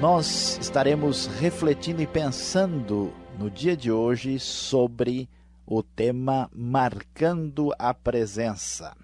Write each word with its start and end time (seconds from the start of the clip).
Nós 0.00 0.56
estaremos 0.58 1.26
refletindo 1.26 2.00
e 2.00 2.06
pensando 2.06 3.12
no 3.38 3.50
dia 3.50 3.76
de 3.76 3.92
hoje 3.92 4.38
sobre 4.38 5.28
o 5.66 5.82
tema 5.82 6.50
Marcando 6.54 7.70
a 7.78 7.92
Presença. 7.92 8.96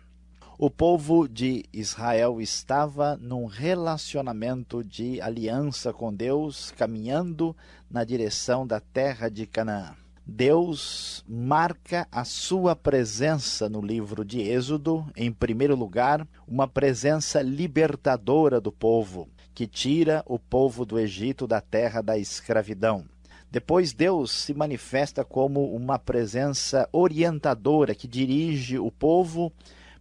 O 0.59 0.71
povo 0.71 1.29
de 1.29 1.67
Israel 1.71 2.41
estava 2.41 3.15
num 3.19 3.45
relacionamento 3.45 4.83
de 4.83 5.21
aliança 5.21 5.93
com 5.93 6.15
Deus, 6.15 6.71
caminhando 6.71 7.55
na 7.91 8.03
direção 8.03 8.67
da 8.67 8.81
terra 8.81 9.29
de 9.29 9.47
Canaã. 9.47 9.95
Deus 10.25 11.23
marca 11.29 12.09
a 12.11 12.25
sua 12.25 12.75
presença 12.75 13.69
no 13.69 13.83
livro 13.83 14.25
de 14.25 14.41
Êxodo, 14.41 15.05
em 15.15 15.31
primeiro 15.31 15.77
lugar, 15.77 16.27
uma 16.49 16.67
presença 16.67 17.43
libertadora 17.43 18.63
do 18.63 18.73
povo, 18.73 19.29
que 19.57 19.67
tira 19.67 20.23
o 20.27 20.39
povo 20.39 20.85
do 20.85 20.99
Egito 20.99 21.47
da 21.47 21.63
terra 21.63 22.03
da 22.03 22.19
escravidão. 22.19 23.07
Depois, 23.51 23.95
Deus 23.95 24.31
se 24.31 24.53
manifesta 24.53 25.25
como 25.25 25.75
uma 25.75 25.99
presença 25.99 26.87
orientadora 26.93 27.95
que 27.95 28.07
dirige 28.07 28.79
o 28.79 28.91
povo 28.91 29.51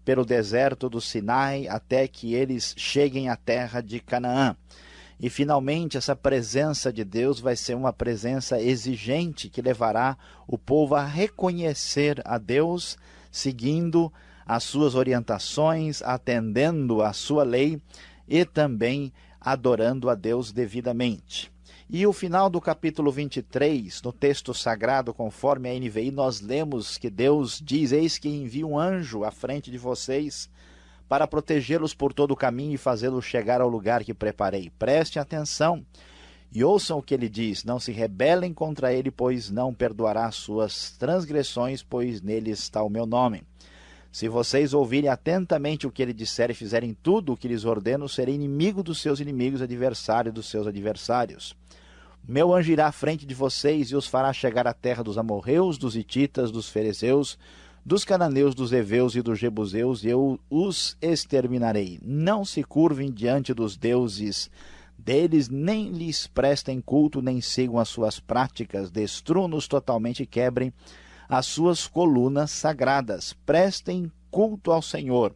pelo 0.04 0.26
deserto 0.26 0.90
do 0.90 1.00
Sinai 1.00 1.70
até 1.70 2.06
que 2.06 2.34
eles 2.34 2.76
cheguem 2.76 3.30
à 3.30 3.38
terra 3.38 3.80
de 3.80 4.02
Canaã. 4.02 4.58
E 5.18 5.30
finalmente, 5.30 5.96
essa 5.96 6.18
presença 6.18 6.92
de 6.92 7.06
Deus 7.06 7.40
vai 7.40 7.56
ser 7.56 7.76
uma 7.76 7.94
presença 7.94 8.62
exigente 8.62 9.48
que 9.48 9.62
levará 9.62 10.18
o 10.46 10.58
povo 10.58 10.96
a 10.96 11.06
reconhecer 11.06 12.22
a 12.26 12.38
Deus, 12.38 12.98
seguindo 13.32 14.12
as 14.46 14.66
suas 14.66 14.96
orientações, 14.96 16.02
atendendo 16.02 17.02
à 17.02 17.14
sua 17.14 17.46
lei 17.46 17.82
e 18.28 18.44
também 18.44 19.14
adorando 19.46 20.10
a 20.10 20.16
Deus 20.16 20.52
devidamente. 20.52 21.54
E 21.88 22.08
o 22.08 22.12
final 22.12 22.50
do 22.50 22.60
capítulo 22.60 23.12
23, 23.12 24.02
no 24.02 24.12
texto 24.12 24.56
sagrado, 24.56 25.14
conforme 25.14 25.70
a 25.70 25.80
NVI, 25.80 26.10
nós 26.10 26.42
lemos 26.42 26.98
que 26.98 27.12
Deus 27.12 27.62
diz: 27.64 27.92
Eis 27.92 28.18
que 28.18 28.28
envia 28.28 28.66
um 28.66 28.80
anjo 28.80 29.24
à 29.24 29.30
frente 29.30 29.70
de 29.70 29.78
vocês 29.78 30.50
para 31.08 31.28
protegê-los 31.28 31.94
por 31.94 32.12
todo 32.12 32.32
o 32.32 32.36
caminho 32.36 32.74
e 32.74 32.78
fazê-los 32.78 33.24
chegar 33.24 33.62
ao 33.62 33.70
lugar 33.70 34.04
que 34.04 34.16
preparei. 34.16 34.72
Prestem 34.80 35.22
atenção 35.22 35.86
e 36.52 36.64
ouçam 36.64 36.98
o 36.98 37.04
que 37.04 37.14
ele 37.14 37.30
diz: 37.30 37.64
Não 37.64 37.80
se 37.80 37.92
rebelem 37.92 38.52
contra 38.52 38.92
ele, 38.92 39.12
pois 39.12 39.52
não 39.52 39.72
perdoará 39.72 40.32
suas 40.32 40.92
transgressões, 40.98 41.84
pois 41.84 42.20
nele 42.20 42.50
está 42.50 42.82
o 42.82 42.90
meu 42.90 43.06
nome. 43.06 43.44
Se 44.16 44.30
vocês 44.30 44.74
ouvirem 44.74 45.10
atentamente 45.10 45.86
o 45.86 45.92
que 45.92 46.02
ele 46.02 46.14
disser 46.14 46.50
e 46.50 46.54
fizerem 46.54 46.96
tudo 47.04 47.34
o 47.34 47.38
que 47.38 47.50
lhes 47.50 47.66
ordeno, 47.66 48.08
serei 48.08 48.34
inimigo 48.34 48.82
dos 48.82 49.02
seus 49.02 49.20
inimigos, 49.20 49.62
adversário 49.62 50.32
dos 50.32 50.46
seus 50.46 50.66
adversários. 50.68 51.54
Meu 52.26 52.54
anjo 52.54 52.72
irá 52.72 52.88
à 52.88 52.94
frente 52.94 53.26
de 53.26 53.36
vocês 53.36 53.92
e 53.92 53.96
os 53.96 54.08
fará 54.08 54.32
chegar 54.32 54.68
à 54.68 54.74
terra 54.74 55.04
dos 55.04 55.18
amorreus, 55.18 55.78
dos 55.78 55.98
hititas, 55.98 56.50
dos 56.50 56.70
ferezeus, 56.70 57.38
dos 57.86 58.06
cananeus, 58.06 58.56
dos 58.56 58.72
heveus 58.72 59.16
e 59.16 59.22
dos 59.22 59.38
jebuseus, 59.38 60.06
e 60.06 60.08
eu 60.08 60.40
os 60.50 60.96
exterminarei. 61.02 62.00
Não 62.02 62.46
se 62.46 62.64
curvem 62.64 63.12
diante 63.12 63.54
dos 63.54 63.76
deuses 63.76 64.50
deles, 64.98 65.50
nem 65.50 65.90
lhes 65.90 66.26
prestem 66.26 66.80
culto, 66.80 67.22
nem 67.22 67.42
sigam 67.42 67.78
as 67.78 67.90
suas 67.90 68.18
práticas. 68.18 68.90
Destruam-nos 68.90 69.68
totalmente 69.68 70.24
e 70.24 70.26
quebrem 70.26 70.72
as 71.28 71.46
suas 71.46 71.88
colunas 71.88 72.52
sagradas. 72.52 73.34
Prestem 73.46 74.12
culto 74.30 74.72
ao 74.72 74.82
Senhor, 74.82 75.34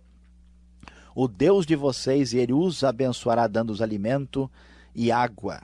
o 1.15 1.27
Deus 1.27 1.65
de 1.65 1.75
vocês, 1.75 2.33
ele 2.33 2.53
os 2.53 2.81
abençoará, 2.81 3.45
dando-os 3.47 3.81
alimento 3.81 4.49
e 4.95 5.11
água. 5.11 5.61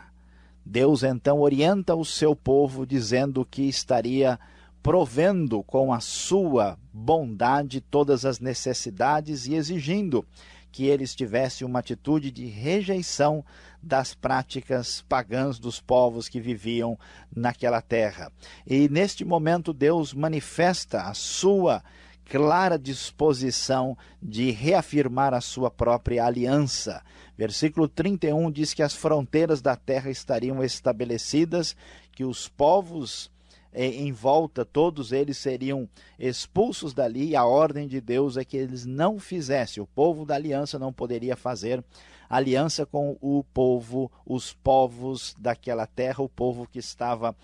Deus 0.66 1.04
então 1.04 1.40
orienta 1.40 1.96
o 1.96 2.04
seu 2.04 2.36
povo, 2.36 2.86
dizendo 2.86 3.46
que 3.46 3.64
estaria 3.64 4.40
provendo 4.86 5.64
com 5.64 5.92
a 5.92 6.00
sua 6.00 6.78
bondade 6.94 7.82
todas 7.82 8.24
as 8.24 8.40
necessidades 8.40 9.48
e 9.48 9.56
exigindo 9.56 10.24
que 10.72 10.86
eles 10.86 11.16
tivessem 11.16 11.66
uma 11.66 11.80
atitude 11.80 12.30
de 12.30 12.46
rejeição 12.46 13.44
das 13.82 14.14
práticas 14.14 15.04
pagãs 15.10 15.58
dos 15.58 15.82
povos 15.82 16.30
que 16.30 16.40
viviam 16.40 17.00
naquela 17.36 17.82
terra. 17.82 18.32
E 18.64 18.88
neste 18.88 19.26
momento 19.26 19.74
Deus 19.74 20.14
manifesta 20.14 21.02
a 21.02 21.16
sua 21.16 21.84
clara 22.24 22.78
disposição 22.78 23.98
de 24.22 24.52
reafirmar 24.52 25.34
a 25.34 25.42
sua 25.42 25.72
própria 25.72 26.24
aliança. 26.24 27.02
Versículo 27.36 27.88
31 27.88 28.52
diz 28.52 28.72
que 28.72 28.84
as 28.84 28.94
fronteiras 28.94 29.64
da 29.64 29.76
terra 29.76 30.12
estariam 30.12 30.64
estabelecidas, 30.64 31.76
que 32.12 32.24
os 32.24 32.48
povos 32.48 33.32
em 33.76 34.12
volta, 34.12 34.64
todos 34.64 35.12
eles 35.12 35.38
seriam 35.38 35.90
expulsos 36.18 36.94
dali, 36.94 37.30
e 37.30 37.36
a 37.36 37.46
ordem 37.46 37.88
de 37.88 38.00
Deus 38.00 38.38
é 38.38 38.46
que 38.46 38.56
eles 38.56 38.86
não 38.86 39.20
fizessem. 39.20 39.84
O 39.84 39.88
povo 39.88 40.26
da 40.26 40.36
aliança 40.36 40.80
não 40.80 40.94
poderia 40.94 41.36
fazer 41.36 41.84
aliança 42.30 42.86
com 42.86 43.18
o 43.22 43.44
povo, 43.44 44.12
os 44.26 44.54
povos 44.54 45.36
daquela 45.38 45.86
terra, 45.86 46.24
o 46.24 46.30
povo 46.30 46.68
que 46.68 46.80
estava 46.80 47.36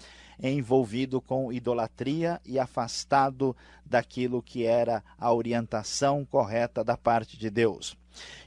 envolvido 0.41 1.21
com 1.21 1.53
idolatria 1.53 2.41
e 2.45 2.57
afastado 2.57 3.55
daquilo 3.85 4.41
que 4.41 4.65
era 4.65 5.03
a 5.17 5.31
orientação 5.31 6.25
correta 6.25 6.83
da 6.83 6.97
parte 6.97 7.37
de 7.37 7.49
Deus. 7.49 7.95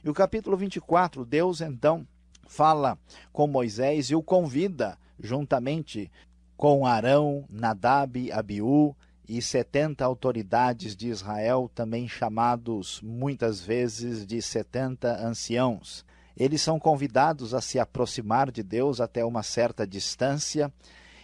E 0.03 0.09
o 0.09 0.13
capítulo 0.13 0.57
24, 0.57 1.23
Deus 1.23 1.61
então 1.61 2.05
fala 2.47 2.97
com 3.31 3.47
Moisés 3.47 4.09
e 4.09 4.15
o 4.15 4.21
convida 4.21 4.97
juntamente 5.19 6.11
com 6.57 6.85
Arão, 6.85 7.45
Nadab, 7.49 8.31
Abiú 8.31 8.95
e 9.27 9.41
setenta 9.41 10.05
autoridades 10.05 10.95
de 10.95 11.09
Israel, 11.09 11.69
também 11.73 12.07
chamados 12.07 13.01
muitas 13.01 13.59
vezes 13.59 14.25
de 14.25 14.41
setenta 14.41 15.25
anciãos. 15.25 16.05
Eles 16.37 16.61
são 16.61 16.79
convidados 16.79 17.53
a 17.53 17.61
se 17.61 17.79
aproximar 17.79 18.51
de 18.51 18.61
Deus 18.61 19.01
até 19.01 19.23
uma 19.25 19.41
certa 19.41 19.87
distância, 19.87 20.71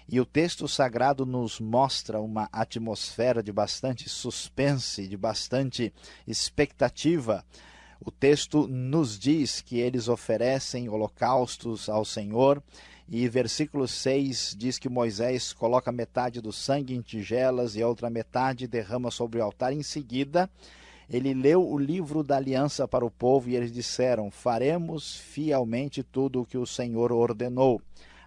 e 0.09 0.19
o 0.19 0.25
texto 0.25 0.68
sagrado 0.68 1.25
nos 1.25 1.59
mostra 1.59 2.19
uma 2.19 2.50
atmosfera 2.52 3.42
de 3.42 3.52
bastante 3.52 4.09
suspense, 4.09 5.08
de 5.08 5.16
bastante 5.16 5.94
expectativa. 6.28 7.46
O 8.03 8.09
texto 8.09 8.68
nos 8.68 9.18
diz 9.18 9.62
que 9.62 9.80
eles 9.80 10.08
oferecem 10.08 10.90
holocaustos 10.90 11.88
ao 11.88 12.03
Senhor 12.03 12.62
e 13.14 13.28
versículo 13.28 13.90
6 13.90 14.56
diz 14.58 14.80
que 14.80 14.88
Moisés 14.88 15.52
coloca 15.52 15.92
metade 15.92 16.40
do 16.40 16.54
sangue 16.54 16.96
em 16.96 17.02
tigelas 17.02 17.76
e 17.76 17.82
a 17.82 17.88
outra 17.88 18.10
metade 18.10 18.70
derrama 18.70 19.12
sobre 19.12 19.38
o 19.38 19.44
altar. 19.44 19.74
Em 19.74 19.84
seguida, 19.84 20.50
ele 21.10 21.34
leu 21.34 21.62
o 21.62 21.78
livro 21.78 22.24
da 22.24 22.38
aliança 22.38 22.88
para 22.88 23.04
o 23.04 23.12
povo 23.12 23.50
e 23.50 23.56
eles 23.58 23.70
disseram: 23.70 24.32
Faremos 24.32 25.18
fielmente 25.18 26.04
tudo 26.04 26.40
o 26.40 26.46
que 26.46 26.58
o 26.58 26.66
Senhor 26.66 27.12
ordenou, 27.12 27.82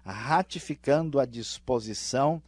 ratificando 0.05 1.19
a 1.19 1.25
disposição 1.25 2.39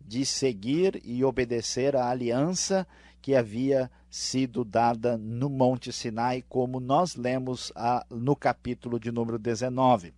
de 0.00 0.26
seguir 0.26 1.00
e 1.04 1.24
obedecer 1.24 1.94
à 1.94 2.10
aliança 2.10 2.84
que 3.22 3.36
havia 3.36 3.88
sido 4.10 4.64
dada 4.64 5.16
no 5.16 5.48
Monte 5.48 5.92
Sinai, 5.92 6.44
como 6.48 6.80
nós 6.80 7.14
lemos 7.14 7.70
a, 7.76 8.04
no 8.10 8.34
capítulo 8.34 8.98
de 8.98 9.12
número 9.12 9.38
19. 9.38 10.12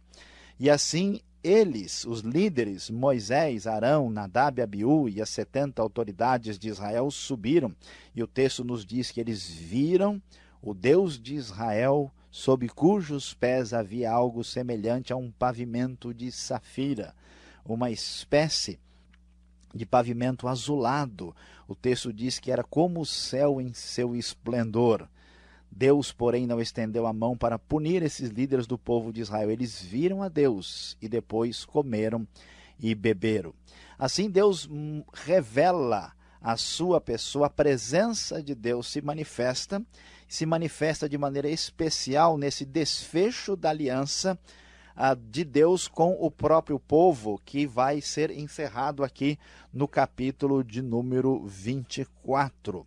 E 0.58 0.70
assim 0.70 1.20
eles, 1.46 2.04
os 2.04 2.20
líderes, 2.20 2.90
Moisés, 2.90 3.66
Arão, 3.66 4.10
Nadab, 4.10 4.60
Abiú 4.60 5.08
e 5.08 5.22
as 5.22 5.30
setenta 5.30 5.80
autoridades 5.80 6.58
de 6.58 6.68
Israel 6.68 7.10
subiram, 7.10 7.74
e 8.14 8.22
o 8.22 8.26
texto 8.26 8.64
nos 8.64 8.84
diz 8.84 9.10
que 9.12 9.20
eles 9.20 9.48
viram 9.48 10.20
o 10.60 10.74
Deus 10.74 11.20
de 11.20 11.34
Israel, 11.34 12.10
sob 12.30 12.68
cujos 12.68 13.32
pés 13.32 13.72
havia 13.72 14.10
algo 14.10 14.42
semelhante 14.42 15.12
a 15.12 15.16
um 15.16 15.30
pavimento 15.30 16.12
de 16.12 16.32
safira, 16.32 17.14
uma 17.64 17.90
espécie 17.90 18.78
de 19.72 19.86
pavimento 19.86 20.48
azulado. 20.48 21.34
O 21.68 21.74
texto 21.74 22.12
diz 22.12 22.40
que 22.40 22.50
era 22.50 22.64
como 22.64 23.00
o 23.00 23.06
céu 23.06 23.60
em 23.60 23.72
seu 23.72 24.16
esplendor. 24.16 25.08
Deus, 25.76 26.10
porém, 26.10 26.46
não 26.46 26.58
estendeu 26.58 27.06
a 27.06 27.12
mão 27.12 27.36
para 27.36 27.58
punir 27.58 28.02
esses 28.02 28.30
líderes 28.30 28.66
do 28.66 28.78
povo 28.78 29.12
de 29.12 29.20
Israel. 29.20 29.50
Eles 29.50 29.78
viram 29.78 30.22
a 30.22 30.28
Deus 30.28 30.96
e 31.02 31.08
depois 31.08 31.66
comeram 31.66 32.26
e 32.80 32.94
beberam. 32.94 33.52
Assim, 33.98 34.30
Deus 34.30 34.66
hum, 34.66 35.04
revela 35.12 36.14
a 36.40 36.56
sua 36.56 36.98
pessoa, 36.98 37.48
a 37.48 37.50
presença 37.50 38.42
de 38.42 38.54
Deus 38.54 38.86
se 38.86 39.02
manifesta, 39.02 39.84
se 40.26 40.46
manifesta 40.46 41.06
de 41.06 41.18
maneira 41.18 41.48
especial 41.48 42.38
nesse 42.38 42.64
desfecho 42.64 43.54
da 43.54 43.68
aliança 43.68 44.38
de 45.28 45.44
Deus 45.44 45.88
com 45.88 46.16
o 46.18 46.30
próprio 46.30 46.80
povo, 46.80 47.38
que 47.44 47.66
vai 47.66 48.00
ser 48.00 48.30
encerrado 48.30 49.04
aqui 49.04 49.38
no 49.70 49.86
capítulo 49.86 50.64
de 50.64 50.80
número 50.80 51.44
24. 51.44 52.86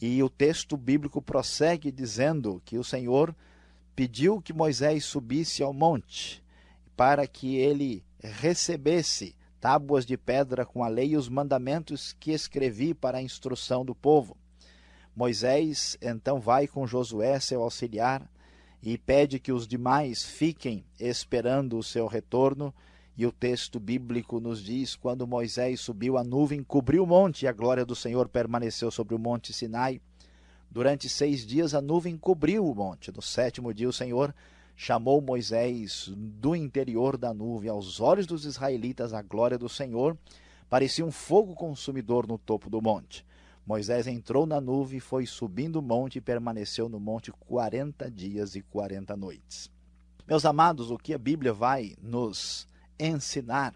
E 0.00 0.22
o 0.22 0.30
texto 0.30 0.76
bíblico 0.76 1.20
prossegue 1.20 1.92
dizendo 1.92 2.62
que 2.64 2.78
o 2.78 2.84
Senhor 2.84 3.34
pediu 3.94 4.40
que 4.40 4.52
Moisés 4.52 5.04
subisse 5.04 5.62
ao 5.62 5.72
monte 5.72 6.42
para 6.96 7.26
que 7.26 7.56
ele 7.56 8.02
recebesse 8.22 9.34
tábuas 9.60 10.06
de 10.06 10.16
pedra 10.16 10.64
com 10.64 10.82
a 10.82 10.88
lei 10.88 11.10
e 11.10 11.16
os 11.16 11.28
mandamentos 11.28 12.14
que 12.18 12.32
escrevi 12.32 12.94
para 12.94 13.18
a 13.18 13.22
instrução 13.22 13.84
do 13.84 13.94
povo. 13.94 14.36
Moisés 15.14 15.98
então 16.00 16.40
vai 16.40 16.66
com 16.66 16.86
Josué, 16.86 17.38
seu 17.40 17.62
auxiliar, 17.62 18.26
e 18.82 18.96
pede 18.96 19.38
que 19.38 19.52
os 19.52 19.66
demais 19.66 20.24
fiquem 20.24 20.84
esperando 20.98 21.76
o 21.76 21.82
seu 21.82 22.06
retorno. 22.06 22.74
E 23.20 23.26
o 23.26 23.30
texto 23.30 23.78
bíblico 23.78 24.40
nos 24.40 24.64
diz: 24.64 24.96
quando 24.96 25.26
Moisés 25.26 25.80
subiu, 25.80 26.16
a 26.16 26.24
nuvem 26.24 26.64
cobriu 26.64 27.04
o 27.04 27.06
monte 27.06 27.42
e 27.42 27.46
a 27.46 27.52
glória 27.52 27.84
do 27.84 27.94
Senhor 27.94 28.26
permaneceu 28.30 28.90
sobre 28.90 29.14
o 29.14 29.18
monte 29.18 29.52
Sinai. 29.52 30.00
Durante 30.70 31.06
seis 31.06 31.44
dias 31.44 31.74
a 31.74 31.82
nuvem 31.82 32.16
cobriu 32.16 32.64
o 32.64 32.74
monte. 32.74 33.12
No 33.12 33.20
sétimo 33.20 33.74
dia, 33.74 33.86
o 33.86 33.92
Senhor 33.92 34.34
chamou 34.74 35.20
Moisés 35.20 36.10
do 36.16 36.56
interior 36.56 37.18
da 37.18 37.34
nuvem. 37.34 37.68
Aos 37.68 38.00
olhos 38.00 38.26
dos 38.26 38.46
israelitas, 38.46 39.12
a 39.12 39.20
glória 39.20 39.58
do 39.58 39.68
Senhor 39.68 40.16
parecia 40.70 41.04
um 41.04 41.12
fogo 41.12 41.54
consumidor 41.54 42.26
no 42.26 42.38
topo 42.38 42.70
do 42.70 42.80
monte. 42.80 43.26
Moisés 43.66 44.06
entrou 44.06 44.46
na 44.46 44.62
nuvem, 44.62 44.98
foi 44.98 45.26
subindo 45.26 45.76
o 45.76 45.82
monte 45.82 46.16
e 46.16 46.22
permaneceu 46.22 46.88
no 46.88 46.98
monte 46.98 47.30
quarenta 47.32 48.10
dias 48.10 48.54
e 48.54 48.62
quarenta 48.62 49.14
noites. 49.14 49.70
Meus 50.26 50.46
amados, 50.46 50.90
o 50.90 50.96
que 50.96 51.12
a 51.12 51.18
Bíblia 51.18 51.52
vai 51.52 51.94
nos 52.00 52.69
ensinar 53.06 53.74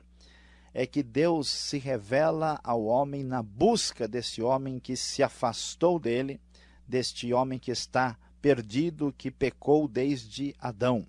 é 0.73 0.87
que 0.87 1.03
Deus 1.03 1.49
se 1.49 1.79
revela 1.79 2.61
ao 2.65 2.85
homem 2.85 3.23
na 3.23 3.43
busca 3.43 4.09
desse 4.09 4.43
homem 4.43 4.81
que 4.81 4.97
se 4.97 5.23
afastou 5.23 6.01
dele, 6.01 6.41
deste 6.87 7.33
homem 7.33 7.59
que 7.59 7.71
está 7.71 8.19
perdido, 8.43 9.15
que 9.17 9.31
pecou 9.31 9.87
desde 9.87 10.55
Adão. 10.59 11.07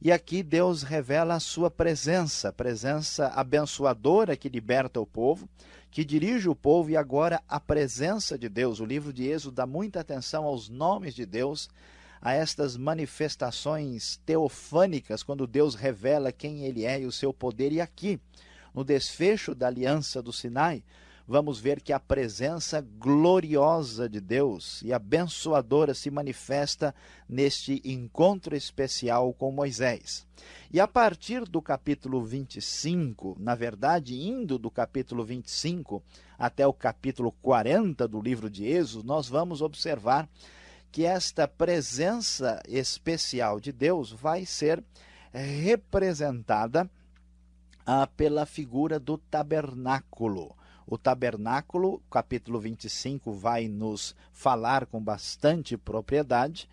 E 0.00 0.12
aqui 0.12 0.42
Deus 0.42 0.82
revela 0.82 1.34
a 1.34 1.40
sua 1.40 1.70
presença, 1.70 2.52
presença 2.52 3.28
abençoadora 3.28 4.36
que 4.36 4.48
liberta 4.48 5.00
o 5.00 5.06
povo, 5.06 5.48
que 5.90 6.04
dirige 6.04 6.48
o 6.48 6.54
povo 6.54 6.90
e 6.90 6.96
agora 6.96 7.42
a 7.48 7.58
presença 7.58 8.38
de 8.38 8.48
Deus. 8.48 8.80
O 8.80 8.84
livro 8.84 9.12
de 9.12 9.26
Êxodo 9.26 9.56
dá 9.56 9.66
muita 9.66 10.00
atenção 10.00 10.44
aos 10.44 10.68
nomes 10.68 11.14
de 11.14 11.24
Deus, 11.24 11.68
a 12.20 12.32
estas 12.32 12.76
manifestações 12.76 14.20
teofânicas, 14.24 15.22
quando 15.22 15.46
Deus 15.46 15.74
revela 15.74 16.32
quem 16.32 16.64
ele 16.64 16.84
é 16.84 17.00
e 17.00 17.06
o 17.06 17.12
seu 17.12 17.32
poder. 17.32 17.72
E 17.72 17.80
aqui, 17.80 18.20
no 18.74 18.84
desfecho 18.84 19.54
da 19.54 19.66
aliança 19.66 20.22
do 20.22 20.32
Sinai, 20.32 20.82
vamos 21.28 21.60
ver 21.60 21.82
que 21.82 21.92
a 21.92 22.00
presença 22.00 22.80
gloriosa 22.80 24.08
de 24.08 24.18
Deus 24.18 24.80
e 24.82 24.94
abençoadora 24.94 25.92
se 25.92 26.10
manifesta 26.10 26.94
neste 27.28 27.82
encontro 27.84 28.56
especial 28.56 29.34
com 29.34 29.52
Moisés. 29.52 30.26
E 30.72 30.80
a 30.80 30.88
partir 30.88 31.44
do 31.44 31.60
capítulo 31.60 32.24
25, 32.24 33.36
na 33.38 33.54
verdade, 33.54 34.18
indo 34.18 34.58
do 34.58 34.70
capítulo 34.70 35.22
25 35.22 36.02
até 36.38 36.66
o 36.66 36.72
capítulo 36.72 37.30
40 37.42 38.08
do 38.08 38.22
livro 38.22 38.48
de 38.48 38.64
Êxodo, 38.64 39.06
nós 39.06 39.28
vamos 39.28 39.60
observar 39.60 40.26
que 40.90 41.04
esta 41.04 41.46
presença 41.46 42.62
especial 42.66 43.60
de 43.60 43.72
Deus 43.72 44.10
vai 44.10 44.44
ser 44.46 44.82
representada 45.32 46.90
ah, 47.84 48.06
pela 48.06 48.46
figura 48.46 48.98
do 48.98 49.18
tabernáculo. 49.18 50.56
O 50.86 50.96
tabernáculo, 50.96 52.02
capítulo 52.10 52.58
25, 52.58 53.32
vai 53.32 53.68
nos 53.68 54.16
falar 54.32 54.86
com 54.86 55.02
bastante 55.02 55.76
propriedade, 55.76 56.68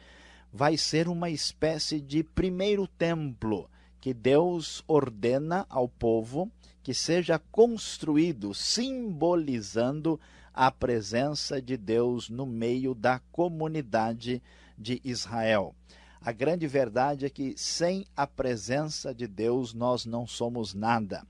vai 0.52 0.78
ser 0.78 1.10
uma 1.10 1.30
espécie 1.30 2.00
de 2.00 2.24
primeiro 2.24 2.88
templo 2.88 3.70
que 4.00 4.14
Deus 4.14 4.84
ordena 4.88 5.66
ao 5.70 5.90
povo 5.90 6.50
que 6.86 6.94
seja 6.94 7.42
construído, 7.52 8.54
simbolizando 8.54 10.20
a 10.56 10.72
presença 10.72 11.62
de 11.62 11.76
Deus 11.76 12.30
no 12.30 12.46
meio 12.46 12.96
da 12.96 13.20
comunidade 13.32 14.42
de 14.78 15.02
Israel. 15.04 15.76
A 16.22 16.32
grande 16.32 16.66
verdade 16.66 17.26
é 17.26 17.30
que 17.30 17.54
sem 17.58 18.06
a 18.16 18.26
presença 18.26 19.14
de 19.14 19.28
Deus 19.28 19.74
nós 19.74 20.06
não 20.06 20.26
somos 20.26 20.74
nada. 20.74 21.28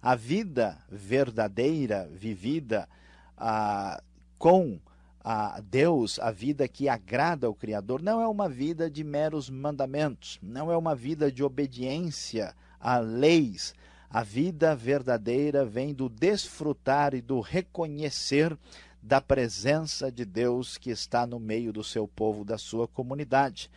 A 0.00 0.14
vida 0.14 0.78
verdadeira, 0.88 2.08
vivida 2.12 2.88
ah, 3.36 4.00
com 4.38 4.78
a 5.24 5.60
Deus, 5.60 6.20
a 6.20 6.30
vida 6.30 6.68
que 6.68 6.88
agrada 6.88 7.48
ao 7.48 7.54
Criador, 7.54 8.00
não 8.00 8.20
é 8.20 8.28
uma 8.28 8.48
vida 8.48 8.88
de 8.88 9.02
meros 9.02 9.50
mandamentos, 9.50 10.38
não 10.40 10.70
é 10.70 10.76
uma 10.76 10.94
vida 10.94 11.30
de 11.32 11.42
obediência 11.42 12.54
a 12.80 12.98
leis. 12.98 13.74
A 14.10 14.22
vida 14.22 14.74
verdadeira 14.74 15.66
vem 15.66 15.92
do 15.92 16.08
desfrutar 16.08 17.12
e 17.12 17.20
do 17.20 17.40
reconhecer 17.40 18.56
da 19.02 19.20
presença 19.20 20.10
de 20.10 20.24
Deus 20.24 20.78
que 20.78 20.88
está 20.88 21.26
no 21.26 21.38
meio 21.38 21.74
do 21.74 21.84
seu 21.84 22.08
povo, 22.08 22.42
da 22.42 22.56
sua 22.56 22.88
comunidade. 22.88 23.70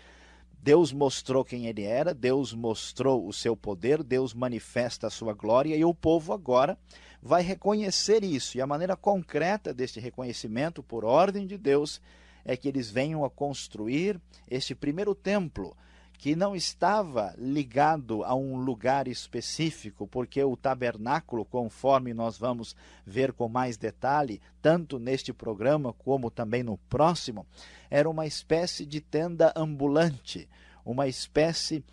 Deus 0.63 0.94
mostrou 0.94 1.44
quem 1.44 1.66
ele 1.66 1.83
era, 1.83 2.13
Deus 2.13 2.54
mostrou 2.54 3.28
o 3.28 3.33
seu 3.33 3.57
poder, 3.57 4.04
Deus 4.04 4.33
manifesta 4.33 5.07
a 5.07 5.10
sua 5.10 5.33
glória 5.33 5.75
e 5.75 5.83
o 5.83 5.94
povo 5.94 6.31
agora 6.31 6.78
vai 7.22 7.42
reconhecer 7.42 8.24
isso. 8.24 8.57
E 8.57 8.62
a 8.62 8.68
maneira 8.68 8.95
concreta 8.95 9.74
deste 9.74 10.00
reconhecimento, 10.00 10.81
por 10.81 11.04
ordem 11.04 11.45
de 11.45 11.57
Deus, 11.57 12.00
é 12.45 12.56
que 12.56 12.69
eles 12.69 12.89
venham 12.89 13.25
a 13.25 13.30
construir 13.30 14.19
este 14.50 14.74
primeiro 14.74 15.13
templo 15.13 15.75
que 16.21 16.35
não 16.35 16.56
estava 16.56 17.33
ligado 17.35 18.23
a 18.23 18.35
um 18.35 18.56
lugar 18.56 19.07
específico, 19.07 20.06
porque 20.06 20.44
o 20.44 20.56
tabernáculo, 20.56 21.44
conforme 21.44 22.13
nós 22.13 22.38
vamos 22.38 22.75
ver 23.03 23.33
com 23.33 23.50
mais 23.50 23.75
detalhe, 23.75 24.39
tanto 24.62 25.00
neste 25.00 25.33
programa 25.33 25.94
como 25.94 26.29
também 26.29 26.62
no 26.62 26.77
próximo, 26.77 27.44
era 27.89 28.07
uma 28.07 28.27
espécie 28.27 28.85
de 28.85 29.01
tenda 29.01 29.51
ambulante, 29.56 30.47
uma 30.85 31.07
espécie 31.07 31.83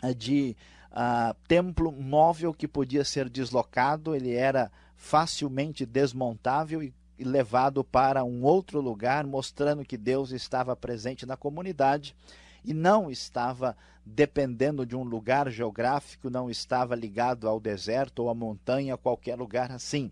ah, 0.00 0.12
de 0.12 0.56
uh, 0.92 1.34
templo 1.48 1.90
móvel 1.90 2.54
que 2.54 2.68
podia 2.68 3.04
ser 3.04 3.28
deslocado, 3.28 4.14
ele 4.14 4.34
era 4.36 4.70
facilmente 4.94 5.84
desmontável 5.84 6.80
e 6.80 6.94
levado 7.18 7.82
para 7.82 8.22
um 8.22 8.44
outro 8.44 8.80
lugar, 8.80 9.26
mostrando 9.26 9.84
que 9.84 9.96
Deus 9.96 10.30
estava 10.30 10.76
presente 10.76 11.26
na 11.26 11.36
comunidade 11.36 12.14
e 12.64 12.72
não 12.72 13.10
estava 13.10 13.76
dependendo 14.04 14.84
de 14.84 14.96
um 14.96 15.02
lugar 15.02 15.50
geográfico, 15.50 16.28
não 16.28 16.50
estava 16.50 16.94
ligado 16.94 17.48
ao 17.48 17.60
deserto 17.60 18.20
ou 18.20 18.28
à 18.30 18.34
montanha, 18.34 18.96
qualquer 18.96 19.36
lugar 19.36 19.70
assim. 19.70 20.10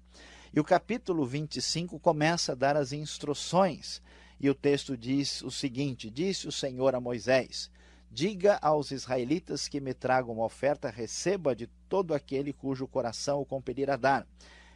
E 0.53 0.59
o 0.59 0.65
capítulo 0.65 1.25
25 1.25 1.99
começa 1.99 2.53
a 2.53 2.55
dar 2.55 2.77
as 2.77 2.93
instruções. 2.93 4.03
E 4.41 4.49
o 4.49 4.55
texto 4.55 4.97
diz 4.97 5.43
o 5.43 5.51
seguinte: 5.51 6.11
Disse 6.11 6.49
o 6.49 6.53
Senhor 6.53 6.95
a 6.95 7.01
Moisés: 7.01 7.71
Diga 8.11 8.59
aos 8.61 8.91
israelitas 8.91 9.69
que 9.69 9.81
me 9.81 9.95
tragam 9.95 10.35
uma 10.35 10.45
oferta, 10.45 10.91
receba 10.91 11.55
de 11.55 11.69
todo 11.89 12.15
aquele 12.15 12.53
cujo 12.53 12.89
coração 12.89 13.41
o 13.41 13.47
compelir 13.47 13.91
a 13.91 13.97
dar. 13.97 14.27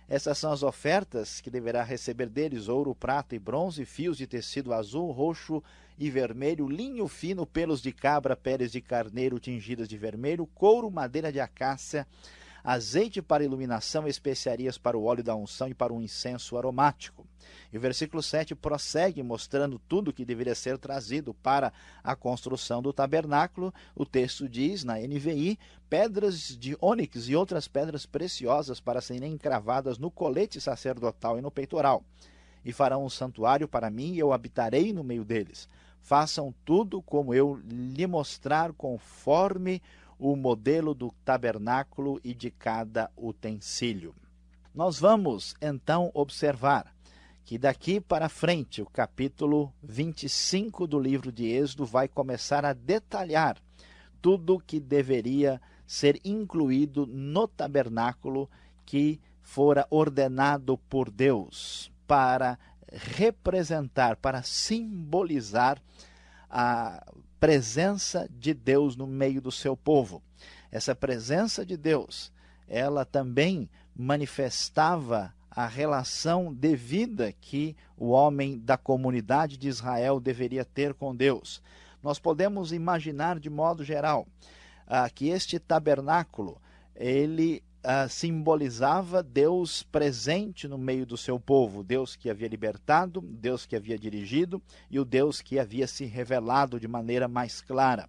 Essas 0.09 0.37
são 0.37 0.53
as 0.53 0.63
ofertas 0.63 1.41
que 1.41 1.51
deverá 1.51 1.83
receber 1.83 2.29
deles: 2.29 2.69
ouro, 2.69 2.95
prata 2.95 3.35
e 3.35 3.39
bronze, 3.39 3.85
fios 3.85 4.19
de 4.19 4.27
tecido 4.27 4.73
azul, 4.73 5.11
roxo 5.11 5.63
e 5.99 6.11
vermelho, 6.11 6.69
linho 6.69 7.09
fino, 7.09 7.47
pelos 7.47 7.81
de 7.81 7.93
cabra, 7.93 8.37
peles 8.37 8.71
de 8.71 8.81
carneiro 8.81 9.39
tingidas 9.39 9.89
de 9.89 9.97
vermelho, 9.97 10.47
couro, 10.47 10.91
madeira 10.91 11.33
de 11.33 11.41
acácia, 11.41 12.07
azeite 12.65 13.21
para 13.21 13.45
iluminação, 13.45 14.09
especiarias 14.09 14.79
para 14.79 14.97
o 14.97 15.05
óleo 15.05 15.23
da 15.23 15.37
unção 15.37 15.69
e 15.69 15.75
para 15.75 15.93
o 15.93 16.01
incenso 16.01 16.57
aromático. 16.57 17.27
E 17.71 17.77
o 17.77 17.81
versículo 17.81 18.23
7 18.23 18.55
prossegue 18.55 19.23
mostrando 19.23 19.79
tudo 19.79 20.13
que 20.13 20.25
deveria 20.25 20.55
ser 20.55 20.79
trazido 20.79 21.35
para 21.35 21.71
a 22.03 22.17
construção 22.17 22.81
do 22.81 22.91
tabernáculo. 22.91 23.75
O 23.95 24.07
texto 24.07 24.49
diz, 24.49 24.83
na 24.83 24.95
NVI, 24.95 25.59
pedras 25.91 26.57
de 26.57 26.75
ônix 26.81 27.29
e 27.29 27.37
outras 27.37 27.69
pedras 27.69 28.07
preciosas 28.07 28.81
para 28.81 29.03
serem 29.03 29.35
encravadas 29.35 29.99
no 29.99 30.11
colete 30.11 30.59
sacerdotal 30.59 31.39
e 31.39 31.43
no 31.43 31.51
peitoral. 31.51 32.03
E 32.65 32.73
farão 32.73 33.05
um 33.05 33.11
santuário 33.11 33.69
para 33.69 33.91
mim 33.91 34.15
e 34.15 34.19
eu 34.19 34.33
habitarei 34.33 34.91
no 34.91 35.05
meio 35.05 35.25
deles. 35.25 35.69
Façam 36.01 36.55
tudo 36.65 37.03
como 37.03 37.35
eu 37.35 37.61
lhe 37.67 38.07
mostrar, 38.07 38.73
conforme 38.73 39.83
o 40.19 40.37
modelo 40.37 40.95
do 40.95 41.13
tabernáculo 41.25 42.21
e 42.23 42.35
de 42.35 42.51
cada 42.51 43.11
utensílio. 43.17 44.15
Nós 44.75 44.99
vamos 44.99 45.55
então 45.61 46.11
observar 46.15 46.95
que 47.45 47.59
daqui 47.59 48.01
para 48.01 48.29
frente, 48.29 48.81
o 48.81 48.87
capítulo 48.87 49.73
25 49.83 50.87
do 50.87 50.99
livro 50.99 51.31
de 51.31 51.47
Êxodo 51.47 51.85
vai 51.85 52.09
começar 52.09 52.65
a 52.65 52.73
detalhar 52.73 53.59
tudo 54.21 54.59
que 54.59 54.81
deveria 54.81 55.61
ser 55.87 56.19
incluído 56.25 57.07
no 57.07 57.47
tabernáculo 57.47 58.49
que 58.87 59.21
fora 59.43 59.87
ordenado 59.91 60.79
por 60.89 61.11
Deus 61.11 61.93
para 62.07 62.59
representar, 62.91 64.17
para 64.17 64.43
simbolizar 64.43 65.81
a 66.49 67.05
presença 67.45 68.27
de 68.31 68.55
Deus 68.55 68.97
no 68.97 69.07
meio 69.07 69.39
do 69.39 69.53
seu 69.53 69.77
povo. 69.77 70.23
Essa 70.73 70.95
presença 70.95 71.63
de 71.63 71.77
Deus, 71.77 72.33
ela 72.67 73.05
também 73.05 73.69
manifestava 73.95 75.31
a 75.51 75.67
relação 75.67 76.55
devida 76.55 77.35
que 77.39 77.77
o 77.99 78.09
homem 78.09 78.59
da 78.59 78.79
comunidade 78.79 79.59
de 79.59 79.69
Israel 79.69 80.21
deveria 80.21 80.65
ter 80.65 80.95
com 80.95 81.15
Deus. 81.15 81.63
Nós 82.03 82.19
podemos 82.19 82.73
imaginar 82.73 83.39
de 83.39 83.51
modo 83.51 83.85
geral 83.85 84.27
ah, 84.87 85.11
que 85.11 85.29
este 85.29 85.59
tabernáculo 85.59 86.59
ele 86.97 87.63
ah, 87.85 88.09
simbolizava 88.09 89.23
Deus 89.23 89.83
presente 89.83 90.67
no 90.67 90.79
meio 90.79 91.05
do 91.05 91.17
seu 91.17 91.39
povo, 91.39 91.85
Deus 91.85 92.17
que 92.17 92.31
havia 92.31 92.49
libertado, 92.49 93.21
Deus 93.21 93.67
que 93.67 93.77
havia 93.77 93.99
dirigido 93.99 94.61
e 94.91 94.99
o 94.99 95.05
Deus 95.05 95.41
que 95.41 95.59
havia 95.59 95.87
se 95.87 96.05
revelado 96.05 96.81
de 96.81 96.89
maneira 96.89 97.29
mais 97.29 97.61
clara. 97.61 98.09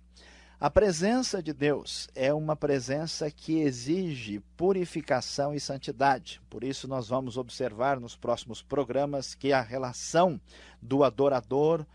A 0.57 0.69
presença 0.69 1.43
de 1.43 1.51
Deus 1.51 2.07
é 2.15 2.33
uma 2.33 2.55
presença 2.55 3.29
que 3.29 3.59
exige 3.59 4.39
purificação 4.55 5.53
e 5.53 5.59
santidade. 5.59 6.41
Por 6.49 6.63
isso, 6.63 6.87
nós 6.87 7.09
vamos 7.09 7.35
observar 7.35 7.99
nos 7.99 8.15
próximos 8.15 8.61
programas 8.61 9.35
que 9.35 9.51
a 9.51 9.61
relação 9.61 10.39
do 10.81 11.03
adorador 11.03 11.85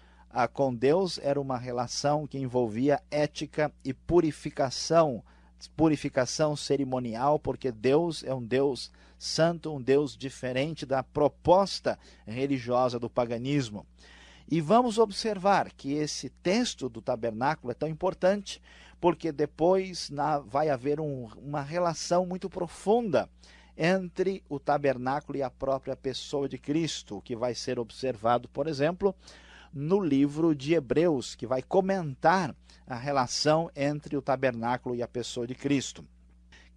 com 0.52 0.74
Deus 0.74 1.18
era 1.22 1.40
uma 1.40 1.58
relação 1.58 2.26
que 2.26 2.38
envolvia 2.38 3.02
ética 3.10 3.72
e 3.84 3.92
purificação, 3.92 5.24
purificação 5.68 6.56
cerimonial, 6.56 7.38
porque 7.38 7.70
Deus 7.70 8.24
é 8.24 8.34
um 8.34 8.42
Deus 8.42 8.90
santo, 9.18 9.74
um 9.74 9.80
Deus 9.80 10.16
diferente 10.16 10.86
da 10.86 11.02
proposta 11.02 11.98
religiosa 12.26 12.98
do 12.98 13.10
paganismo. 13.10 13.86
E 14.50 14.60
vamos 14.60 14.98
observar 14.98 15.70
que 15.72 15.92
esse 15.92 16.28
texto 16.28 16.88
do 16.88 17.00
tabernáculo 17.00 17.70
é 17.70 17.74
tão 17.74 17.88
importante, 17.88 18.60
porque 19.00 19.30
depois 19.30 20.10
na, 20.10 20.38
vai 20.38 20.68
haver 20.68 20.98
um, 21.00 21.28
uma 21.36 21.62
relação 21.62 22.26
muito 22.26 22.50
profunda 22.50 23.28
entre 23.76 24.42
o 24.48 24.58
tabernáculo 24.58 25.38
e 25.38 25.42
a 25.42 25.50
própria 25.50 25.96
pessoa 25.96 26.48
de 26.48 26.58
Cristo, 26.58 27.16
o 27.16 27.22
que 27.22 27.36
vai 27.36 27.54
ser 27.54 27.78
observado, 27.78 28.48
por 28.48 28.66
exemplo, 28.66 29.14
no 29.72 30.00
livro 30.00 30.54
de 30.54 30.74
Hebreus, 30.74 31.34
que 31.34 31.46
vai 31.46 31.62
comentar 31.62 32.54
a 32.86 32.96
relação 32.96 33.70
entre 33.76 34.16
o 34.16 34.22
tabernáculo 34.22 34.94
e 34.94 35.02
a 35.02 35.08
pessoa 35.08 35.46
de 35.46 35.54
Cristo. 35.54 36.04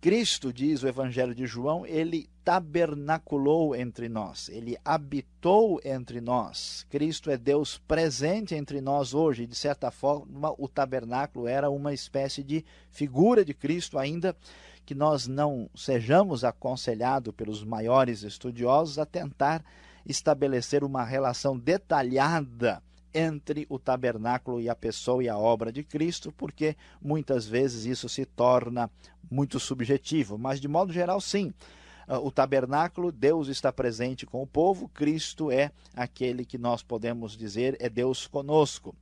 Cristo, 0.03 0.51
diz 0.51 0.83
o 0.83 0.87
Evangelho 0.89 1.33
de 1.33 1.45
João, 1.45 1.85
ele 1.85 2.29
tabernaculou 2.43 3.73
entre 3.73 4.09
nós, 4.09 4.49
ele 4.49 4.77
habitou 4.83 5.79
entre 5.81 6.19
nós. 6.19 6.85
Cristo 6.89 7.31
é 7.31 7.37
Deus 7.37 7.77
presente 7.87 8.53
entre 8.53 8.81
nós 8.81 9.13
hoje. 9.13 9.47
De 9.47 9.55
certa 9.55 9.89
forma, 9.91 10.53
o 10.57 10.67
tabernáculo 10.67 11.47
era 11.47 11.69
uma 11.69 11.93
espécie 11.93 12.43
de 12.43 12.65
figura 12.91 13.45
de 13.45 13.53
Cristo, 13.53 13.97
ainda 13.97 14.35
que 14.85 14.93
nós 14.93 15.25
não 15.25 15.69
sejamos 15.73 16.43
aconselhados 16.43 17.33
pelos 17.33 17.63
maiores 17.63 18.23
estudiosos 18.23 18.99
a 18.99 19.05
tentar 19.05 19.63
estabelecer 20.05 20.83
uma 20.83 21.03
relação 21.03 21.57
detalhada 21.57 22.81
entre 23.13 23.65
o 23.69 23.77
tabernáculo 23.77 24.59
e 24.59 24.67
a 24.67 24.75
pessoa 24.75 25.23
e 25.23 25.29
a 25.29 25.37
obra 25.37 25.71
de 25.71 25.83
Cristo, 25.83 26.31
porque 26.31 26.75
muitas 27.01 27.45
vezes 27.47 27.85
isso 27.85 28.09
se 28.09 28.25
torna 28.25 28.89
muito 29.29 29.59
subjetivo, 29.59 30.37
mas 30.37 30.59
de 30.59 30.67
modo 30.67 30.91
geral, 30.91 31.21
sim. 31.21 31.53
Ah, 32.07 32.19
o 32.19 32.31
tabernáculo, 32.31 33.11
Deus 33.11 33.47
está 33.47 33.71
presente 33.71 34.25
com 34.25 34.41
o 34.41 34.47
povo, 34.47 34.89
Cristo 34.89 35.51
é 35.51 35.71
aquele 35.95 36.43
que 36.43 36.57
nós 36.57 36.81
podemos 36.81 37.37
dizer 37.37 37.77
é 37.79 37.87
Deus 37.87 38.27
conosco. 38.27 38.95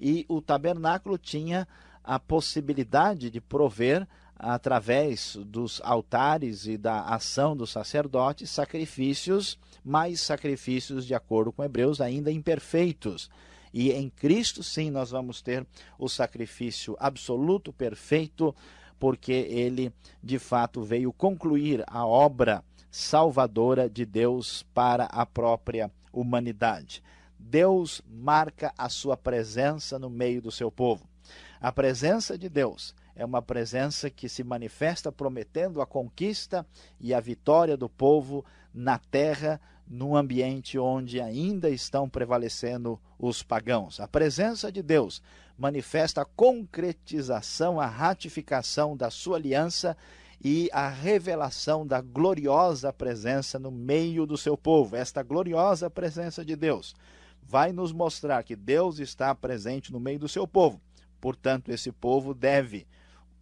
E 0.00 0.24
o 0.28 0.40
tabernáculo 0.40 1.18
tinha 1.18 1.68
a 2.02 2.18
possibilidade 2.18 3.30
de 3.30 3.40
prover 3.40 4.08
através 4.42 5.36
dos 5.36 5.82
altares 5.84 6.66
e 6.66 6.78
da 6.78 7.02
ação 7.02 7.54
dos 7.54 7.70
sacerdotes 7.70 8.48
sacrifícios, 8.48 9.58
mais 9.84 10.20
sacrifícios 10.20 11.06
de 11.06 11.14
acordo 11.14 11.52
com 11.52 11.62
Hebreus 11.62 12.00
ainda 12.00 12.32
imperfeitos. 12.32 13.30
E 13.72 13.92
em 13.92 14.08
Cristo, 14.08 14.62
sim, 14.62 14.90
nós 14.90 15.10
vamos 15.10 15.42
ter 15.42 15.66
o 15.98 16.08
sacrifício 16.08 16.96
absoluto, 16.98 17.70
perfeito, 17.70 18.54
porque 18.98 19.32
ele 19.32 19.92
de 20.22 20.38
fato 20.38 20.82
veio 20.82 21.12
concluir 21.12 21.84
a 21.86 22.06
obra 22.06 22.64
salvadora 22.90 23.90
de 23.90 24.06
Deus 24.06 24.64
para 24.74 25.04
a 25.04 25.26
própria 25.26 25.90
humanidade. 26.12 27.02
Deus 27.38 28.00
marca 28.08 28.72
a 28.76 28.88
sua 28.88 29.16
presença 29.18 29.98
no 29.98 30.08
meio 30.08 30.40
do 30.40 30.50
seu 30.50 30.70
povo. 30.70 31.06
A 31.60 31.70
presença 31.70 32.38
de 32.38 32.48
Deus 32.48 32.94
é 33.14 33.24
uma 33.24 33.42
presença 33.42 34.08
que 34.08 34.28
se 34.28 34.42
manifesta 34.42 35.10
prometendo 35.10 35.80
a 35.80 35.86
conquista 35.86 36.66
e 36.98 37.12
a 37.12 37.20
vitória 37.20 37.76
do 37.76 37.88
povo 37.88 38.44
na 38.72 38.98
terra 38.98 39.60
num 39.86 40.14
ambiente 40.14 40.78
onde 40.78 41.20
ainda 41.20 41.68
estão 41.68 42.08
prevalecendo 42.08 43.00
os 43.18 43.42
pagãos. 43.42 43.98
A 43.98 44.06
presença 44.06 44.70
de 44.70 44.82
Deus 44.82 45.20
manifesta 45.58 46.22
a 46.22 46.24
concretização, 46.24 47.80
a 47.80 47.86
ratificação 47.86 48.96
da 48.96 49.10
sua 49.10 49.36
aliança 49.36 49.96
e 50.42 50.70
a 50.72 50.88
revelação 50.88 51.86
da 51.86 52.00
gloriosa 52.00 52.92
presença 52.92 53.58
no 53.58 53.70
meio 53.70 54.24
do 54.24 54.38
seu 54.38 54.56
povo. 54.56 54.96
Esta 54.96 55.22
gloriosa 55.22 55.90
presença 55.90 56.44
de 56.44 56.56
Deus 56.56 56.94
vai 57.42 57.72
nos 57.72 57.92
mostrar 57.92 58.44
que 58.44 58.54
Deus 58.54 59.00
está 59.00 59.34
presente 59.34 59.92
no 59.92 60.00
meio 60.00 60.20
do 60.20 60.28
seu 60.28 60.46
povo. 60.46 60.80
Portanto, 61.20 61.70
esse 61.70 61.92
povo 61.92 62.32
deve 62.32 62.86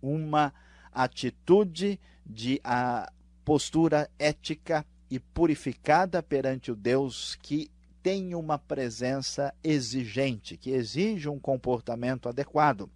uma 0.00 0.52
atitude 0.92 1.98
de 2.24 2.60
a 2.62 3.10
postura 3.44 4.10
ética 4.18 4.84
e 5.10 5.18
purificada 5.18 6.22
perante 6.22 6.70
o 6.70 6.76
Deus 6.76 7.36
que 7.40 7.70
tem 8.02 8.34
uma 8.34 8.58
presença 8.58 9.54
exigente, 9.62 10.56
que 10.56 10.70
exige 10.70 11.28
um 11.28 11.38
comportamento 11.38 12.28
adequado. 12.28 12.90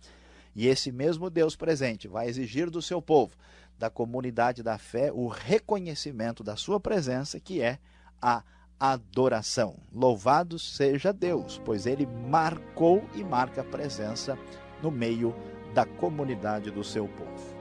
E 0.55 0.67
esse 0.67 0.93
mesmo 0.93 1.31
Deus 1.31 1.57
presente 1.57 2.07
vai 2.07 2.29
exigir 2.29 2.71
do 2.71 2.83
seu 2.83 3.01
povo, 3.01 3.35
da 3.79 3.89
comunidade 3.89 4.63
da 4.63 4.79
fé, 4.79 5.11
o 5.13 5.27
reconhecimento 5.27 6.45
da 6.45 6.57
sua 6.57 6.79
presença, 6.79 7.41
que 7.41 7.61
é 7.61 7.79
a 8.21 8.45
adoração. 8.79 9.77
Louvado 9.93 10.59
seja 10.59 11.13
Deus, 11.13 11.61
pois 11.65 11.87
ele 11.87 12.07
marcou 12.07 13.03
e 13.15 13.25
marca 13.25 13.63
a 13.63 13.65
presença 13.65 14.39
no 14.83 14.91
meio 14.91 15.35
da 15.73 15.87
comunidade 15.87 16.71
do 16.71 16.83
seu 16.83 17.07
povo. 17.09 17.52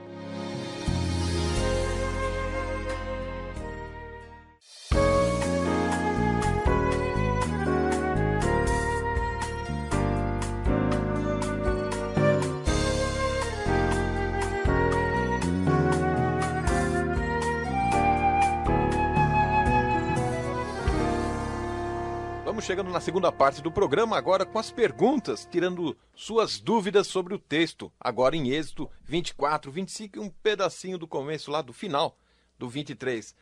Estamos 22.62 22.78
chegando 22.78 22.92
na 22.92 23.00
segunda 23.00 23.32
parte 23.32 23.60
do 23.60 23.72
programa, 23.72 24.16
agora 24.16 24.46
com 24.46 24.56
as 24.56 24.70
perguntas, 24.70 25.48
tirando 25.50 25.98
suas 26.14 26.60
dúvidas 26.60 27.08
sobre 27.08 27.34
o 27.34 27.38
texto. 27.38 27.92
Agora 27.98 28.36
em 28.36 28.50
Êxodo 28.50 28.88
24, 29.02 29.68
25 29.68 30.16
e 30.16 30.20
um 30.20 30.30
pedacinho 30.30 30.96
do 30.96 31.08
começo 31.08 31.50
lá 31.50 31.60
do 31.60 31.72
final 31.72 32.16
do 32.56 32.68
23. 32.68 33.34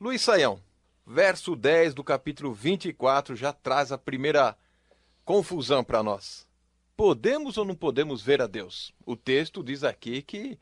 Luiz 0.00 0.22
Saião, 0.22 0.62
verso 1.04 1.56
10 1.56 1.92
do 1.92 2.04
capítulo 2.04 2.54
24 2.54 3.34
já 3.34 3.52
traz 3.52 3.90
a 3.90 3.98
primeira 3.98 4.56
confusão 5.24 5.82
para 5.82 6.00
nós. 6.00 6.46
Podemos 6.96 7.58
ou 7.58 7.64
não 7.64 7.74
podemos 7.74 8.22
ver 8.22 8.40
a 8.40 8.46
Deus? 8.46 8.94
O 9.04 9.16
texto 9.16 9.60
diz 9.60 9.82
aqui 9.82 10.22
que 10.22 10.56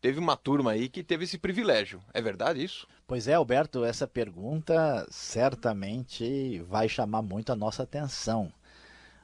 teve 0.00 0.18
uma 0.18 0.36
turma 0.36 0.72
aí 0.72 0.88
que 0.88 1.02
teve 1.02 1.24
esse 1.24 1.38
privilégio. 1.38 2.00
É 2.12 2.20
verdade 2.20 2.62
isso? 2.62 2.86
Pois 3.06 3.28
é, 3.28 3.34
Alberto, 3.34 3.84
essa 3.84 4.06
pergunta 4.06 5.06
certamente 5.10 6.60
vai 6.68 6.88
chamar 6.88 7.22
muito 7.22 7.52
a 7.52 7.56
nossa 7.56 7.82
atenção. 7.82 8.52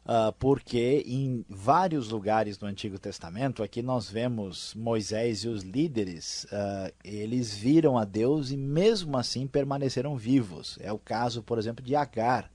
Uh, 0.05 0.33
porque 0.39 1.03
em 1.05 1.45
vários 1.49 2.11
lugares 2.11 2.57
do 2.57 2.65
Antigo 2.65 2.97
Testamento, 2.97 3.61
aqui 3.61 3.83
nós 3.83 4.09
vemos 4.09 4.73
Moisés 4.75 5.43
e 5.43 5.49
os 5.49 5.65
líderes, 5.65 6.45
uh, 6.45 6.95
eles 7.03 7.53
viram 7.53 7.99
a 7.99 8.05
Deus 8.05 8.53
e 8.53 8.57
mesmo 8.57 9.17
assim 9.17 9.49
permaneceram 9.49 10.17
vivos. 10.17 10.79
É 10.81 10.93
o 10.93 10.99
caso, 10.99 11.43
por 11.43 11.59
exemplo, 11.59 11.85
de 11.85 11.97
Agar. 11.97 12.49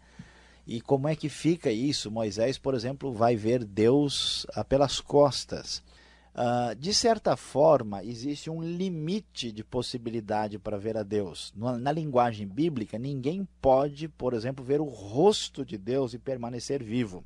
E 0.65 0.79
como 0.79 1.09
é 1.09 1.15
que 1.15 1.27
fica 1.27 1.69
isso? 1.69 2.09
Moisés, 2.09 2.57
por 2.57 2.73
exemplo, 2.73 3.11
vai 3.11 3.35
ver 3.35 3.65
Deus 3.65 4.45
uh, 4.55 4.63
pelas 4.63 5.01
costas. 5.01 5.83
Uh, 6.33 6.73
de 6.75 6.93
certa 6.93 7.35
forma, 7.35 8.03
existe 8.05 8.49
um 8.49 8.63
limite 8.63 9.51
de 9.51 9.65
possibilidade 9.65 10.57
para 10.57 10.77
ver 10.77 10.95
a 10.95 11.03
Deus. 11.03 11.51
Na, 11.55 11.77
na, 11.77 11.91
linguagem 11.91 12.47
bíblica, 12.47 12.97
ninguém 12.97 13.45
pode, 13.61 14.07
por 14.07 14.33
exemplo, 14.33 14.63
ver 14.63 14.79
o 14.79 14.85
rosto 14.85 15.65
de 15.65 15.77
Deus 15.77 16.13
e 16.13 16.17
permanecer 16.17 16.81
vivo. 16.81 17.23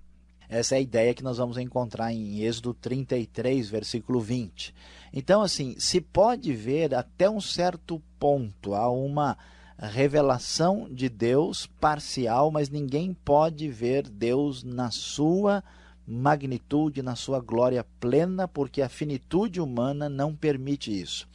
Essa 0.50 0.76
é 0.76 0.78
a 0.80 0.82
ideia 0.82 1.14
que 1.14 1.24
nós 1.24 1.38
vamos 1.38 1.58
encontrar 1.58 2.12
em 2.12 2.42
Êxodo 2.42 2.74
33, 2.74 3.70
versículo 3.70 4.20
20. 4.20 4.74
Então, 5.14 5.42
assim, 5.42 5.76
se 5.80 6.02
pode 6.02 6.54
ver 6.54 6.94
até 6.96 7.30
um 7.30 7.42
certo 7.42 8.02
ponto, 8.20 8.74
há 8.74 8.90
uma 8.90 9.38
revelação 9.78 10.88
de 10.92 11.10
Deus 11.10 11.68
parcial, 11.80 12.50
mas 12.50 12.70
ninguém 12.70 13.14
pode 13.14 13.70
ver 13.70 14.10
Deus 14.10 14.64
na 14.64 14.90
sua 14.90 15.64
magnitude, 16.08 17.02
na 17.02 17.16
sua 17.16 17.40
glória 17.40 17.86
plena, 18.00 18.48
porque 18.48 18.82
a 18.82 18.90
finitude 18.90 19.60
humana 19.60 20.08
não 20.08 20.36
permite 20.36 20.92
isso. 20.92 21.28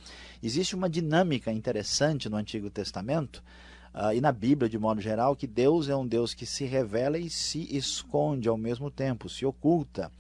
Existe 0.43 0.75
uma 0.75 0.89
dinâmica 0.89 1.53
interessante 1.53 2.29
no 2.29 2.37
Antigo 2.37 2.71
Testamento 2.71 3.43
uh, 3.95 4.13
e 4.15 4.21
na 4.21 4.33
Bíblia 4.33 4.69
de 4.69 4.79
modo 4.79 5.01
geral 5.01 5.37
que 5.37 5.47
Deus 5.47 5.89
é 5.89 5.97
um 5.97 6.07
Deus 6.07 6.33
que 6.35 6.47
se 6.47 6.65
revela 6.65 7.19
e 7.19 7.29
se 7.29 7.77
esconde 7.77 8.49
ao 8.49 8.57
mesmo 8.57 8.91
tempo, 8.91 9.29
se 9.29 9.45
oculta. 9.45 10.11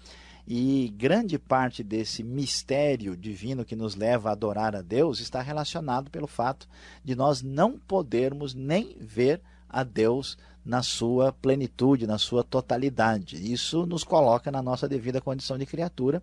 E 0.47 0.92
grande 0.97 1.38
parte 1.38 1.83
desse 1.83 2.25
mistério 2.25 3.16
divino 3.16 3.64
que 3.64 3.76
nos 3.76 3.95
leva 3.95 4.30
a 4.30 4.33
adorar 4.33 4.75
a 4.75 4.83
Deus 4.83 5.21
está 5.21 5.40
relacionado 5.40 6.11
pelo 6.11 6.26
fato 6.26 6.69
de 7.04 7.14
nós 7.14 7.40
não 7.40 7.78
podermos 7.78 8.52
nem 8.52 8.97
ver 8.99 9.40
a 9.69 9.85
Deus 9.85 10.37
na 10.71 10.85
sua 10.85 11.33
plenitude, 11.33 12.07
na 12.07 12.17
sua 12.17 12.45
totalidade. 12.45 13.53
Isso 13.53 13.85
nos 13.87 14.05
coloca 14.05 14.53
na 14.53 14.62
nossa 14.62 14.89
devida 14.89 15.21
condição 15.21 15.59
de 15.59 15.67
criatura 15.67 16.23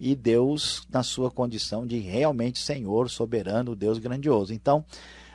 e 0.00 0.16
Deus 0.16 0.84
na 0.90 1.04
sua 1.04 1.30
condição 1.30 1.86
de 1.86 2.00
realmente 2.00 2.58
Senhor, 2.58 3.08
soberano, 3.08 3.76
Deus 3.76 3.98
grandioso. 3.98 4.52
Então, 4.52 4.84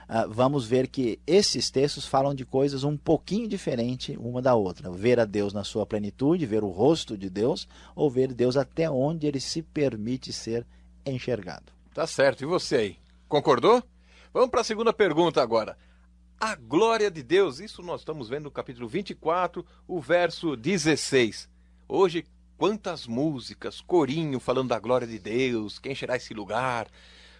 Uh, 0.09 0.27
vamos 0.27 0.65
ver 0.65 0.87
que 0.87 1.19
esses 1.27 1.69
textos 1.69 2.03
falam 2.03 2.33
de 2.33 2.43
coisas 2.43 2.83
um 2.83 2.97
pouquinho 2.97 3.47
diferentes 3.47 4.17
uma 4.19 4.41
da 4.41 4.55
outra. 4.55 4.89
Ver 4.89 5.19
a 5.19 5.23
Deus 5.23 5.53
na 5.53 5.63
sua 5.63 5.85
plenitude, 5.85 6.47
ver 6.47 6.63
o 6.63 6.69
rosto 6.69 7.15
de 7.15 7.29
Deus, 7.29 7.67
ou 7.95 8.09
ver 8.09 8.33
Deus 8.33 8.57
até 8.57 8.89
onde 8.89 9.27
ele 9.27 9.39
se 9.39 9.61
permite 9.61 10.33
ser 10.33 10.65
enxergado. 11.05 11.71
Tá 11.93 12.07
certo. 12.07 12.41
E 12.41 12.47
você 12.47 12.75
aí? 12.75 12.97
Concordou? 13.27 13.83
Vamos 14.33 14.49
para 14.49 14.61
a 14.61 14.63
segunda 14.63 14.91
pergunta 14.91 15.43
agora. 15.43 15.77
A 16.41 16.55
glória 16.55 17.11
de 17.11 17.21
Deus, 17.21 17.59
isso 17.59 17.83
nós 17.83 17.99
estamos 17.99 18.29
vendo 18.29 18.45
no 18.45 18.51
capítulo 18.51 18.87
24, 18.87 19.65
o 19.85 19.99
verso 19.99 20.55
16. 20.55 21.49
Hoje, 21.85 22.25
quantas 22.57 23.05
músicas, 23.05 23.81
corinho 23.81 24.39
falando 24.39 24.69
da 24.69 24.79
glória 24.79 25.05
de 25.05 25.19
Deus, 25.19 25.77
quem 25.79 25.91
encherá 25.91 26.15
esse 26.15 26.33
lugar, 26.33 26.87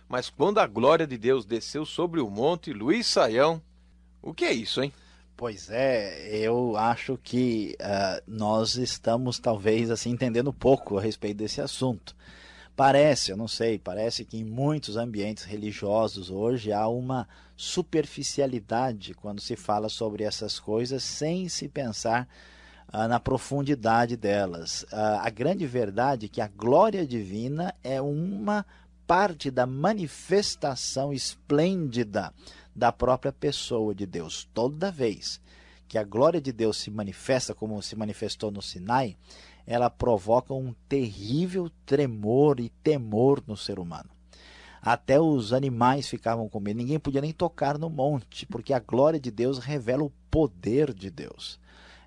mas 0.10 0.30
quando 0.30 0.58
a 0.58 0.68
glória 0.68 1.08
de 1.08 1.18
Deus 1.18 1.46
desceu 1.46 1.86
sobre 1.86 2.20
o 2.20 2.30
monte, 2.30 2.74
Luiz 2.74 3.08
Saião, 3.08 3.62
o 4.22 4.34
que 4.34 4.44
é 4.44 4.52
isso, 4.52 4.84
hein? 4.84 4.92
Pois 5.38 5.70
é, 5.70 6.36
eu 6.36 6.76
acho 6.76 7.18
que 7.24 7.78
uh, 7.80 8.22
nós 8.28 8.76
estamos 8.76 9.40
talvez 9.40 9.90
assim 9.90 10.10
entendendo 10.10 10.52
pouco 10.52 10.98
a 10.98 11.02
respeito 11.02 11.38
desse 11.38 11.62
assunto. 11.62 12.14
Parece, 12.80 13.30
eu 13.30 13.36
não 13.36 13.46
sei, 13.46 13.78
parece 13.78 14.24
que 14.24 14.38
em 14.38 14.46
muitos 14.46 14.96
ambientes 14.96 15.44
religiosos 15.44 16.32
hoje 16.32 16.72
há 16.72 16.88
uma 16.88 17.28
superficialidade 17.58 19.14
quando 19.14 19.42
se 19.42 19.58
fala 19.58 19.90
sobre 19.90 20.24
essas 20.24 20.62
coisas 20.62 21.04
sem 21.04 21.50
se 21.50 21.68
pensar 21.68 22.26
uh, 22.88 23.06
na 23.06 23.20
profundidade 23.20 24.16
delas. 24.16 24.84
Uh, 24.84 25.20
a 25.20 25.30
grande 25.30 25.68
verdade 25.68 26.28
é 26.28 26.30
que 26.30 26.40
a 26.40 26.48
glória 26.48 27.06
divina 27.06 27.76
é 27.84 28.02
uma 28.02 28.66
parte 29.06 29.52
da 29.52 29.66
manifestação 29.66 31.12
esplêndida 31.12 32.34
da 32.74 32.94
própria 32.94 33.34
pessoa 33.34 33.94
de 33.94 34.06
Deus. 34.06 34.48
Toda 34.54 34.90
vez 34.90 35.42
que 35.86 35.98
a 35.98 36.04
glória 36.06 36.40
de 36.40 36.54
Deus 36.54 36.78
se 36.78 36.90
manifesta 36.90 37.54
como 37.54 37.82
se 37.82 37.98
manifestou 37.98 38.52
no 38.52 38.62
Sinai, 38.62 39.18
ela 39.70 39.88
provoca 39.88 40.52
um 40.52 40.74
terrível 40.90 41.70
tremor 41.86 42.60
e 42.60 42.70
temor 42.82 43.44
no 43.46 43.56
ser 43.56 43.78
humano. 43.78 44.10
Até 44.82 45.20
os 45.20 45.54
animais 45.54 46.10
ficavam 46.10 46.50
com 46.50 46.60
medo, 46.60 46.78
ninguém 46.78 46.98
podia 46.98 47.22
nem 47.22 47.32
tocar 47.32 47.78
no 47.78 47.88
monte, 47.88 48.48
porque 48.48 48.74
a 48.74 48.80
glória 48.80 49.20
de 49.20 49.30
Deus 49.30 49.60
revela 49.60 50.04
o 50.04 50.12
poder 50.32 50.92
de 50.92 51.12
Deus. 51.12 51.60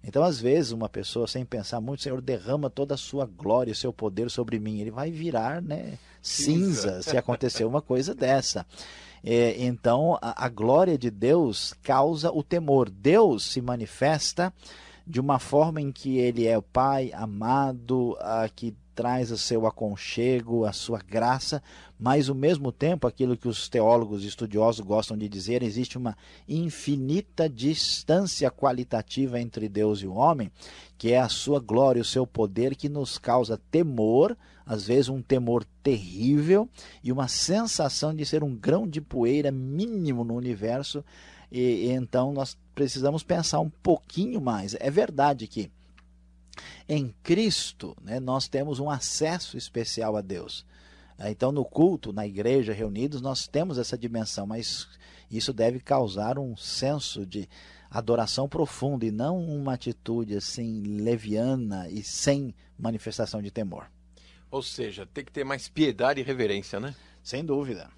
Então, 0.03 0.25
às 0.25 0.41
vezes, 0.41 0.73
uma 0.73 0.89
pessoa, 0.89 1.29
sem 1.29 1.45
pensar 1.45 1.81
muito, 1.81 2.03
Senhor, 2.03 2.21
derrama 2.21 2.69
toda 2.69 2.95
a 2.95 2.99
sua 2.99 3.27
glória, 3.27 3.73
o 3.73 3.77
seu 3.77 3.93
poder 3.93 4.29
sobre 4.29 4.59
mim. 4.59 4.81
Ele 4.81 4.91
vai 4.91 5.13
virar 5.13 5.63
né, 5.63 5.97
cinza 6.21 7.01
se 7.01 7.17
acontecer 7.17 7.65
uma 7.65 7.81
coisa 7.81 8.13
dessa. 8.13 8.67
É, 9.23 9.55
então, 9.65 10.19
a, 10.21 10.47
a 10.47 10.49
glória 10.49 10.99
de 10.99 11.13
Deus 11.13 11.75
causa 11.81 12.33
o 12.33 12.43
temor. 12.43 12.91
Deus 12.91 13.45
se 13.45 13.61
manifesta 13.61 14.53
de 15.07 15.21
uma 15.21 15.39
forma 15.39 15.81
em 15.81 15.91
que 15.91 16.19
ele 16.19 16.47
é 16.47 16.57
o 16.57 16.63
Pai 16.63 17.11
amado, 17.13 18.17
a, 18.21 18.49
que 18.49 18.75
traz 18.95 19.31
o 19.31 19.39
seu 19.39 19.67
aconchego, 19.67 20.65
a 20.65 20.73
sua 20.73 20.99
graça, 20.99 21.63
mas 21.99 22.29
ao 22.29 22.35
mesmo 22.35 22.71
tempo, 22.71 23.07
aquilo 23.07 23.37
que 23.37 23.49
os 23.49 23.69
teólogos 23.69 24.25
estudiosos 24.25 24.85
gostam 24.85 25.17
de 25.17 25.29
dizer, 25.29 25.63
existe 25.63 25.97
uma 25.97 26.17
infinita 26.49 27.49
distância 27.49 28.51
qualitativa 28.51 29.41
entre 29.41 29.69
Deus 29.69 30.01
e 30.01 30.07
o 30.07 30.15
homem, 30.15 30.51
que 30.99 31.13
é 31.13 31.21
a 31.21 31.29
sua 31.29 31.61
glória, 31.61 32.03
o 32.03 32.05
seu 32.05 32.27
poder 32.27 32.75
que 32.75 32.89
nos 32.89 33.19
causa 33.19 33.61
temor, 33.71 34.37
às 34.67 34.87
vezes 34.87 35.09
um 35.09 35.23
temor 35.23 35.65
terrível 35.83 36.69
e 37.03 37.11
uma 37.11 37.29
sensação 37.29 38.15
de 38.15 38.25
ser 38.25 38.45
um 38.45 38.55
grão 38.55 38.87
de 38.87 39.01
poeira 39.01 39.51
mínimo 39.51 40.25
no 40.25 40.35
universo. 40.35 41.05
E, 41.53 41.61
e 41.61 41.91
então 41.91 42.33
nós 42.33 42.57
precisamos 42.75 43.23
pensar 43.23 43.61
um 43.61 43.69
pouquinho 43.69 44.41
mais. 44.41 44.75
É 44.81 44.91
verdade 44.91 45.47
que 45.47 45.71
em 46.89 47.15
Cristo, 47.23 47.97
né, 48.03 48.19
nós 48.19 48.49
temos 48.49 48.79
um 48.79 48.91
acesso 48.91 49.57
especial 49.57 50.17
a 50.17 50.21
Deus. 50.21 50.65
É, 51.19 51.31
então, 51.31 51.53
no 51.53 51.65
culto, 51.65 52.13
na 52.13 52.27
igreja, 52.27 52.73
reunidos, 52.73 53.21
nós 53.21 53.47
temos 53.47 53.79
essa 53.79 53.97
dimensão, 53.97 54.47
mas 54.47 54.89
isso 55.31 55.53
deve 55.53 55.79
causar 55.79 56.39
um 56.39 56.57
senso 56.57 57.25
de 57.25 57.49
adoração 57.91 58.49
profunda 58.49 59.05
e 59.05 59.11
não 59.11 59.39
uma 59.39 59.75
atitude 59.75 60.37
assim 60.37 60.83
leviana 61.01 61.89
e 61.91 62.03
sem 62.03 62.55
manifestação 62.79 63.43
de 63.43 63.51
temor. 63.51 63.91
Ou 64.51 64.63
seja, 64.63 65.07
tem 65.07 65.25
que 65.25 65.33
ter 65.33 65.45
mais 65.45 65.69
piedade 65.69 66.21
e 66.21 66.25
reverência, 66.25 66.81
né? 66.81 66.95
Sem 67.23 67.45
dúvida. 67.45 67.89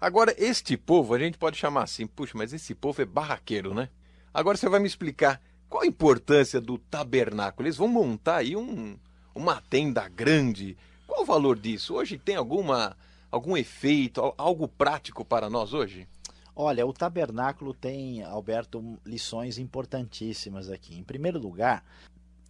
Agora, 0.00 0.34
este 0.38 0.76
povo, 0.76 1.12
a 1.12 1.18
gente 1.18 1.36
pode 1.36 1.58
chamar 1.58 1.82
assim, 1.82 2.06
puxa, 2.06 2.32
mas 2.34 2.52
esse 2.52 2.74
povo 2.74 3.02
é 3.02 3.04
barraqueiro, 3.04 3.74
né? 3.74 3.90
Agora 4.32 4.56
você 4.56 4.68
vai 4.68 4.80
me 4.80 4.86
explicar 4.86 5.40
qual 5.68 5.82
a 5.82 5.86
importância 5.86 6.60
do 6.60 6.78
tabernáculo? 6.78 7.66
Eles 7.66 7.76
vão 7.76 7.86
montar 7.86 8.36
aí 8.36 8.56
um, 8.56 8.96
uma 9.34 9.60
tenda 9.60 10.08
grande. 10.08 10.76
Qual 11.06 11.22
o 11.22 11.26
valor 11.26 11.58
disso? 11.58 11.94
Hoje 11.94 12.18
tem 12.18 12.34
alguma 12.36 12.96
algum 13.30 13.56
efeito, 13.56 14.34
algo 14.36 14.66
prático 14.66 15.24
para 15.24 15.48
nós 15.48 15.72
hoje? 15.72 16.08
Olha, 16.56 16.84
o 16.84 16.92
tabernáculo 16.92 17.72
tem, 17.72 18.22
Alberto, 18.24 18.98
lições 19.06 19.56
importantíssimas 19.56 20.68
aqui. 20.68 20.98
Em 20.98 21.04
primeiro 21.04 21.38
lugar, 21.38 21.84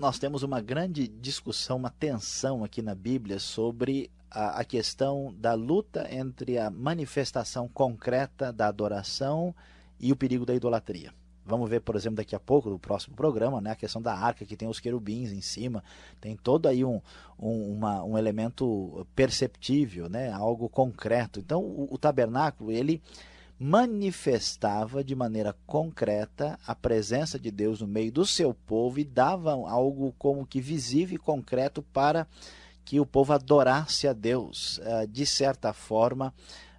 nós 0.00 0.18
temos 0.18 0.42
uma 0.42 0.62
grande 0.62 1.06
discussão, 1.06 1.76
uma 1.76 1.90
tensão 1.90 2.64
aqui 2.64 2.80
na 2.80 2.94
Bíblia 2.94 3.38
sobre 3.38 4.10
a, 4.30 4.60
a 4.60 4.64
questão 4.64 5.34
da 5.38 5.52
luta 5.52 6.08
entre 6.10 6.56
a 6.56 6.70
manifestação 6.70 7.68
concreta 7.68 8.50
da 8.50 8.66
adoração 8.66 9.54
e 10.00 10.10
o 10.10 10.16
perigo 10.16 10.46
da 10.46 10.54
idolatria. 10.54 11.12
Vamos 11.44 11.68
ver, 11.68 11.80
por 11.80 11.96
exemplo, 11.96 12.16
daqui 12.16 12.34
a 12.34 12.40
pouco, 12.40 12.70
no 12.70 12.78
próximo 12.78 13.14
programa, 13.14 13.60
né, 13.60 13.72
a 13.72 13.76
questão 13.76 14.00
da 14.00 14.14
arca, 14.14 14.46
que 14.46 14.56
tem 14.56 14.68
os 14.68 14.80
querubins 14.80 15.32
em 15.32 15.42
cima, 15.42 15.84
tem 16.18 16.34
todo 16.34 16.66
aí 16.66 16.82
um, 16.82 17.02
um, 17.38 17.72
uma, 17.72 18.02
um 18.02 18.16
elemento 18.16 19.06
perceptível, 19.14 20.08
né, 20.08 20.32
algo 20.32 20.66
concreto. 20.70 21.38
Então, 21.40 21.60
o, 21.62 21.88
o 21.92 21.98
tabernáculo, 21.98 22.72
ele 22.72 23.02
manifestava 23.62 25.04
de 25.04 25.14
maneira 25.14 25.54
concreta 25.66 26.58
a 26.66 26.74
presença 26.74 27.38
de 27.38 27.50
Deus 27.50 27.82
no 27.82 27.86
meio 27.86 28.10
do 28.10 28.24
seu 28.24 28.54
povo 28.54 28.98
e 28.98 29.04
dava 29.04 29.52
algo 29.52 30.14
como 30.16 30.46
que 30.46 30.62
visível 30.62 31.16
e 31.16 31.18
concreto 31.18 31.82
para 31.82 32.26
que 32.86 32.98
o 32.98 33.04
povo 33.04 33.34
adorasse 33.34 34.08
a 34.08 34.14
Deus, 34.14 34.80
eh, 34.82 35.06
de 35.06 35.26
certa 35.26 35.74
forma, 35.74 36.32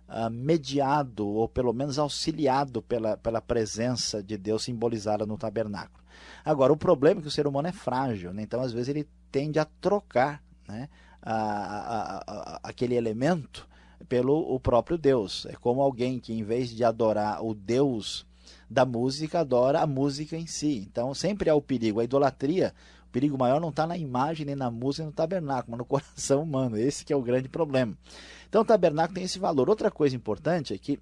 uh, 0.09 0.29
mediado 0.31 1.27
ou 1.27 1.47
pelo 1.47 1.71
menos 1.71 1.99
auxiliado 1.99 2.81
pela, 2.81 3.15
pela 3.15 3.39
presença 3.39 4.21
de 4.21 4.35
Deus 4.35 4.63
simbolizada 4.63 5.23
no 5.23 5.37
tabernáculo. 5.37 6.03
Agora, 6.43 6.73
o 6.73 6.77
problema 6.77 7.19
é 7.19 7.21
que 7.21 7.27
o 7.27 7.31
ser 7.31 7.45
humano 7.45 7.67
é 7.67 7.71
frágil, 7.71 8.33
né? 8.33 8.41
então 8.41 8.59
às 8.59 8.73
vezes 8.73 8.89
ele 8.89 9.07
tende 9.31 9.59
a 9.59 9.65
trocar 9.65 10.43
né, 10.67 10.89
a, 11.21 11.33
a, 11.33 12.23
a, 12.27 12.59
aquele 12.63 12.95
elemento 12.95 13.69
pelo 14.11 14.53
o 14.53 14.59
próprio 14.59 14.97
Deus. 14.97 15.45
É 15.45 15.53
como 15.53 15.81
alguém 15.81 16.19
que, 16.19 16.33
em 16.33 16.43
vez 16.43 16.69
de 16.69 16.83
adorar 16.83 17.41
o 17.41 17.53
Deus 17.53 18.25
da 18.69 18.83
música, 18.83 19.39
adora 19.39 19.79
a 19.79 19.87
música 19.87 20.35
em 20.35 20.45
si. 20.45 20.85
Então, 20.85 21.13
sempre 21.13 21.49
há 21.49 21.55
o 21.55 21.61
perigo. 21.61 22.01
A 22.01 22.03
idolatria, 22.03 22.73
o 23.07 23.09
perigo 23.09 23.37
maior 23.37 23.61
não 23.61 23.69
está 23.69 23.87
na 23.87 23.95
imagem, 23.95 24.45
nem 24.45 24.53
na 24.53 24.69
música, 24.69 25.05
no 25.05 25.13
tabernáculo, 25.13 25.71
mas 25.71 25.77
no 25.77 25.85
coração 25.87 26.43
humano. 26.43 26.75
Esse 26.75 27.05
que 27.05 27.13
é 27.13 27.15
o 27.15 27.21
grande 27.21 27.47
problema. 27.47 27.97
Então 28.49 28.63
o 28.63 28.65
tabernáculo 28.65 29.15
tem 29.15 29.23
esse 29.23 29.39
valor. 29.39 29.69
Outra 29.69 29.89
coisa 29.89 30.13
importante 30.13 30.73
é 30.73 30.77
que, 30.77 30.99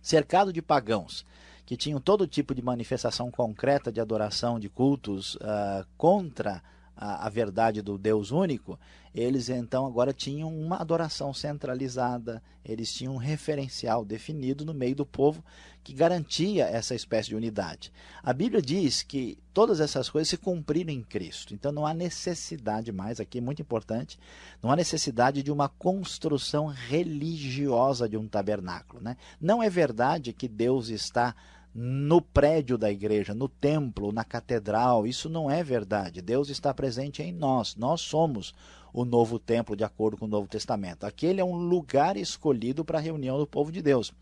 cercado 0.00 0.52
de 0.52 0.62
pagãos, 0.62 1.26
que 1.66 1.76
tinham 1.76 2.00
todo 2.00 2.24
tipo 2.24 2.54
de 2.54 2.62
manifestação 2.62 3.32
concreta 3.32 3.90
de 3.90 4.00
adoração, 4.00 4.60
de 4.60 4.68
cultos 4.68 5.34
uh, 5.34 5.84
contra 5.96 6.62
a, 7.02 7.26
a, 7.26 7.28
verdade 7.28 7.82
do 7.82 7.98
Deus 7.98 8.30
único, 8.30 8.78
eles 9.12 9.48
então 9.48 9.84
agora 9.84 10.12
tinham 10.12 10.48
uma 10.56 10.76
adoração 10.76 11.34
centralizada, 11.34 12.40
eles 12.64 12.92
tinham 12.92 13.14
um 13.14 13.18
referencial 13.18 14.04
definido 14.04 14.64
no 14.64 14.72
meio 14.72 14.94
do 14.94 15.04
povo 15.04 15.44
que 15.82 15.92
garantia 15.92 16.64
essa 16.64 16.94
espécie 16.94 17.30
de 17.30 17.34
unidade. 17.34 17.92
A 18.22 18.32
Bíblia 18.32 18.62
diz 18.62 19.02
que 19.02 19.36
todas 19.52 19.80
essas 19.80 20.08
coisas 20.08 20.28
se 20.28 20.36
cumpriram 20.36 20.92
em 20.92 21.02
Cristo, 21.02 21.54
então 21.54 21.72
não 21.72 21.84
há 21.84 21.92
necessidade 21.92 22.92
mais, 22.92 23.18
aqui 23.18 23.38
é 23.38 23.40
muito 23.40 23.60
importante, 23.60 24.16
não 24.62 24.70
há 24.70 24.76
necessidade 24.76 25.42
de 25.42 25.50
uma 25.50 25.68
construção 25.68 26.66
religiosa 26.66 28.08
de 28.08 28.16
um 28.16 28.28
tabernáculo. 28.28 29.02
Né? 29.02 29.16
Não 29.40 29.60
é 29.60 29.68
verdade 29.68 30.32
que 30.32 30.46
Deus 30.46 30.88
está 30.88 31.34
no 31.74 32.20
prédio 32.20 32.76
da 32.76 32.90
igreja, 32.90 33.34
no 33.34 33.48
templo, 33.48 34.12
na 34.12 34.24
catedral. 34.24 35.06
Isso 35.06 35.28
não 35.28 35.50
é 35.50 35.62
verdade. 35.62 36.20
Deus 36.20 36.48
está 36.48 36.72
presente 36.74 37.22
em 37.22 37.32
nós. 37.32 37.76
Nós 37.76 38.00
somos 38.00 38.54
o 38.92 39.04
novo 39.04 39.38
templo, 39.38 39.74
de 39.74 39.84
acordo 39.84 40.18
com 40.18 40.26
o 40.26 40.28
Novo 40.28 40.46
Testamento. 40.46 41.04
Aquele 41.04 41.40
é 41.40 41.44
um 41.44 41.56
lugar 41.56 42.16
escolhido 42.16 42.84
para 42.84 42.98
a 42.98 43.02
reunião 43.02 43.38
do 43.38 43.46
povo 43.46 43.72
de 43.72 43.80
Deus. 43.80 44.12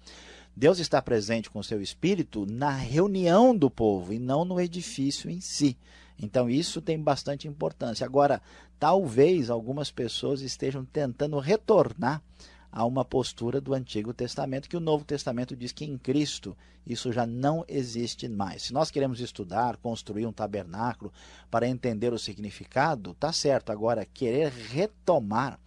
Deus 0.54 0.78
está 0.78 1.00
presente 1.00 1.50
com 1.50 1.62
seu 1.62 1.80
espírito 1.80 2.46
na 2.46 2.70
reunião 2.70 3.56
do 3.56 3.70
povo 3.70 4.12
e 4.12 4.18
não 4.18 4.44
no 4.44 4.60
edifício 4.60 5.30
em 5.30 5.40
si. 5.40 5.76
Então 6.18 6.50
isso 6.50 6.80
tem 6.80 7.00
bastante 7.00 7.48
importância. 7.48 8.04
Agora, 8.04 8.42
talvez 8.78 9.48
algumas 9.48 9.90
pessoas 9.90 10.42
estejam 10.42 10.84
tentando 10.84 11.38
retornar 11.38 12.22
a 12.72 12.85
uma 12.85 13.04
postura 13.04 13.61
do 13.61 13.74
Antigo 13.74 14.14
Testamento, 14.14 14.68
que 14.68 14.76
o 14.76 14.80
Novo 14.80 15.04
Testamento 15.04 15.56
diz 15.56 15.72
que 15.72 15.85
em 15.85 15.98
Cristo 15.98 16.56
isso 16.87 17.12
já 17.12 17.26
não 17.26 17.64
existe 17.68 18.28
mais. 18.28 18.62
Se 18.62 18.72
nós 18.72 18.90
queremos 18.90 19.20
estudar, 19.20 19.76
construir 19.76 20.26
um 20.26 20.33
tabernáculo 20.33 21.12
para 21.50 21.68
entender 21.68 22.12
o 22.12 22.18
significado, 22.18 23.14
tá 23.14 23.33
certo. 23.33 23.70
Agora, 23.70 24.04
querer 24.04 24.50
retomar 24.50 25.59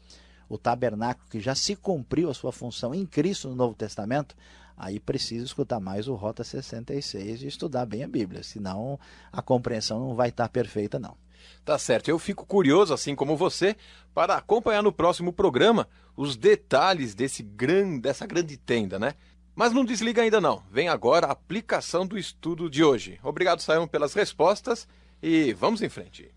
o 0.48 0.58
tabernáculo 0.58 1.28
que 1.30 1.40
já 1.40 1.56
se 1.56 1.76
cumpriu 1.76 2.30
a 2.30 2.34
sua 2.34 2.52
função 2.52 2.94
em 2.94 3.06
Cristo 3.06 3.50
no 3.50 3.56
Novo 3.56 3.76
Testamento, 3.76 4.36
aí 4.78 5.00
precisa 5.00 5.46
escutar 5.46 5.80
mais 5.80 6.08
o 6.08 6.16
Rota 6.16 6.44
66 6.44 7.44
e 7.44 7.48
estudar 7.48 7.86
bem 7.86 8.04
a 8.04 8.08
Bíblia, 8.08 8.44
senão 8.44 9.00
a 9.32 9.42
compreensão 9.42 10.00
não 10.00 10.16
vai 10.16 10.30
estar 10.30 10.48
perfeita 10.50 11.00
não. 11.00 11.16
Tá 11.64 11.78
certo, 11.78 12.10
eu 12.10 12.20
fico 12.20 12.46
curioso, 12.46 12.94
assim 12.94 13.16
como 13.16 13.38
você, 13.38 13.76
para 14.14 14.36
acompanhar 14.36 14.84
no 14.84 14.92
próximo 14.92 15.32
programa 15.32 15.88
os 16.16 16.36
detalhes 16.36 17.16
desse 17.16 17.42
gran... 17.44 18.00
dessa 18.00 18.26
grande 18.26 18.58
tenda, 18.58 19.00
né? 19.00 19.14
Mas 19.56 19.72
não 19.72 19.86
desliga 19.86 20.22
ainda 20.22 20.42
não. 20.42 20.64
Vem 20.72 20.90
agora 20.90 21.28
a 21.28 21.32
aplicação 21.32 22.06
do 22.08 22.18
estudo 22.18 22.70
de 22.70 22.84
hoje. 22.84 23.20
Obrigado, 23.24 23.62
Sayão, 23.62 23.88
pelas 23.88 24.14
respostas 24.14 24.88
e 25.22 25.54
vamos 25.54 25.82
em 25.82 25.90
frente. 25.90 26.32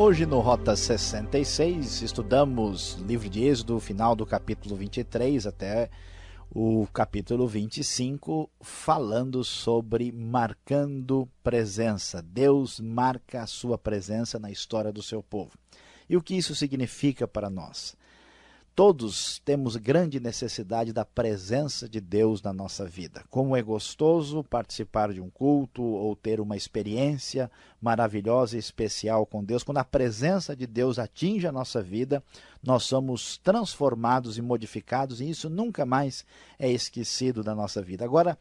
Hoje 0.00 0.24
no 0.24 0.40
Rota 0.40 0.74
66 0.74 2.00
estudamos 2.00 2.94
livro 3.06 3.28
de 3.28 3.44
Êxodo, 3.44 3.78
final 3.78 4.16
do 4.16 4.24
capítulo 4.24 4.74
23 4.74 5.46
até 5.46 5.90
o 6.52 6.86
capítulo 6.92 7.46
25, 7.46 8.50
falando 8.60 9.44
sobre 9.44 10.10
marcando 10.10 11.28
presença. 11.44 12.20
Deus 12.20 12.80
marca 12.80 13.42
a 13.42 13.46
sua 13.46 13.78
presença 13.78 14.38
na 14.38 14.50
história 14.50 14.92
do 14.92 15.02
seu 15.02 15.22
povo. 15.22 15.52
E 16.08 16.16
o 16.16 16.22
que 16.22 16.34
isso 16.34 16.54
significa 16.56 17.28
para 17.28 17.48
nós? 17.48 17.96
Todos 18.74 19.40
temos 19.44 19.76
grande 19.76 20.18
necessidade 20.20 20.92
da 20.92 21.04
presença 21.04 21.88
de 21.88 22.00
Deus 22.00 22.40
na 22.40 22.52
nossa 22.52 22.86
vida. 22.86 23.22
Como 23.28 23.56
é 23.56 23.62
gostoso 23.62 24.44
participar 24.44 25.12
de 25.12 25.20
um 25.20 25.28
culto 25.28 25.82
ou 25.82 26.16
ter 26.16 26.40
uma 26.40 26.56
experiência 26.56 27.50
maravilhosa 27.80 28.56
e 28.56 28.60
especial 28.60 29.26
com 29.26 29.42
Deus. 29.42 29.62
Quando 29.62 29.78
a 29.78 29.84
presença 29.84 30.54
de 30.54 30.66
Deus 30.66 30.98
atinge 30.98 31.46
a 31.46 31.52
nossa 31.52 31.82
vida, 31.82 32.22
nós 32.62 32.84
somos 32.84 33.38
transformados 33.38 34.38
e 34.38 34.42
modificados 34.42 35.20
e 35.20 35.28
isso 35.28 35.50
nunca 35.50 35.84
mais 35.84 36.24
é 36.58 36.70
esquecido 36.70 37.42
da 37.42 37.54
nossa 37.54 37.82
vida. 37.82 38.04
Agora, 38.04 38.38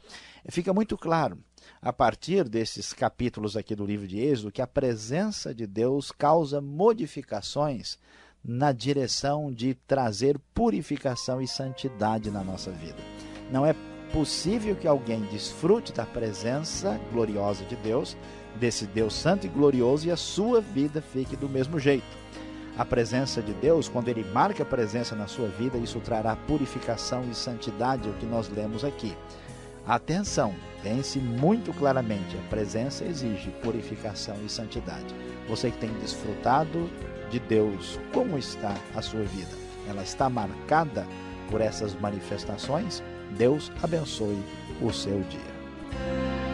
fica 0.49 0.73
muito 0.73 0.97
claro 0.97 1.37
a 1.81 1.91
partir 1.91 2.47
desses 2.47 2.93
capítulos 2.93 3.57
aqui 3.57 3.75
do 3.75 3.85
livro 3.85 4.07
de 4.07 4.19
Êxodo 4.19 4.51
que 4.51 4.61
a 4.61 4.67
presença 4.67 5.53
de 5.53 5.65
Deus 5.65 6.11
causa 6.11 6.61
modificações 6.61 7.97
na 8.43 8.71
direção 8.71 9.51
de 9.51 9.73
trazer 9.73 10.39
purificação 10.53 11.41
e 11.41 11.47
santidade 11.47 12.31
na 12.31 12.43
nossa 12.43 12.71
vida. 12.71 12.97
Não 13.51 13.65
é 13.65 13.75
possível 14.11 14.75
que 14.75 14.87
alguém 14.87 15.21
desfrute 15.31 15.93
da 15.93 16.05
presença 16.05 16.99
gloriosa 17.11 17.63
de 17.65 17.75
Deus, 17.75 18.17
desse 18.59 18.87
Deus 18.87 19.13
santo 19.13 19.45
e 19.45 19.49
glorioso, 19.49 20.07
e 20.07 20.11
a 20.11 20.17
sua 20.17 20.61
vida 20.61 21.01
fique 21.01 21.35
do 21.35 21.47
mesmo 21.47 21.79
jeito. 21.79 22.17
A 22.77 22.85
presença 22.85 23.41
de 23.41 23.53
Deus, 23.53 23.89
quando 23.89 24.07
Ele 24.07 24.23
marca 24.23 24.63
a 24.63 24.65
presença 24.65 25.15
na 25.15 25.27
sua 25.27 25.49
vida, 25.49 25.77
isso 25.77 25.99
trará 25.99 26.35
purificação 26.35 27.23
e 27.29 27.35
santidade, 27.35 28.07
é 28.07 28.11
o 28.11 28.15
que 28.15 28.25
nós 28.25 28.49
lemos 28.49 28.85
aqui. 28.85 29.15
Atenção, 29.85 30.55
pense 30.83 31.19
muito 31.19 31.73
claramente: 31.73 32.37
a 32.37 32.49
presença 32.49 33.03
exige 33.03 33.49
purificação 33.61 34.35
e 34.45 34.49
santidade. 34.49 35.13
Você 35.47 35.71
que 35.71 35.77
tem 35.77 35.91
desfrutado 35.99 36.89
de 37.29 37.39
Deus, 37.39 37.99
como 38.13 38.37
está 38.37 38.75
a 38.95 39.01
sua 39.01 39.23
vida? 39.23 39.55
Ela 39.87 40.03
está 40.03 40.29
marcada 40.29 41.07
por 41.49 41.61
essas 41.61 41.95
manifestações? 41.99 43.03
Deus 43.37 43.71
abençoe 43.81 44.43
o 44.81 44.91
seu 44.91 45.21
dia. 45.23 46.48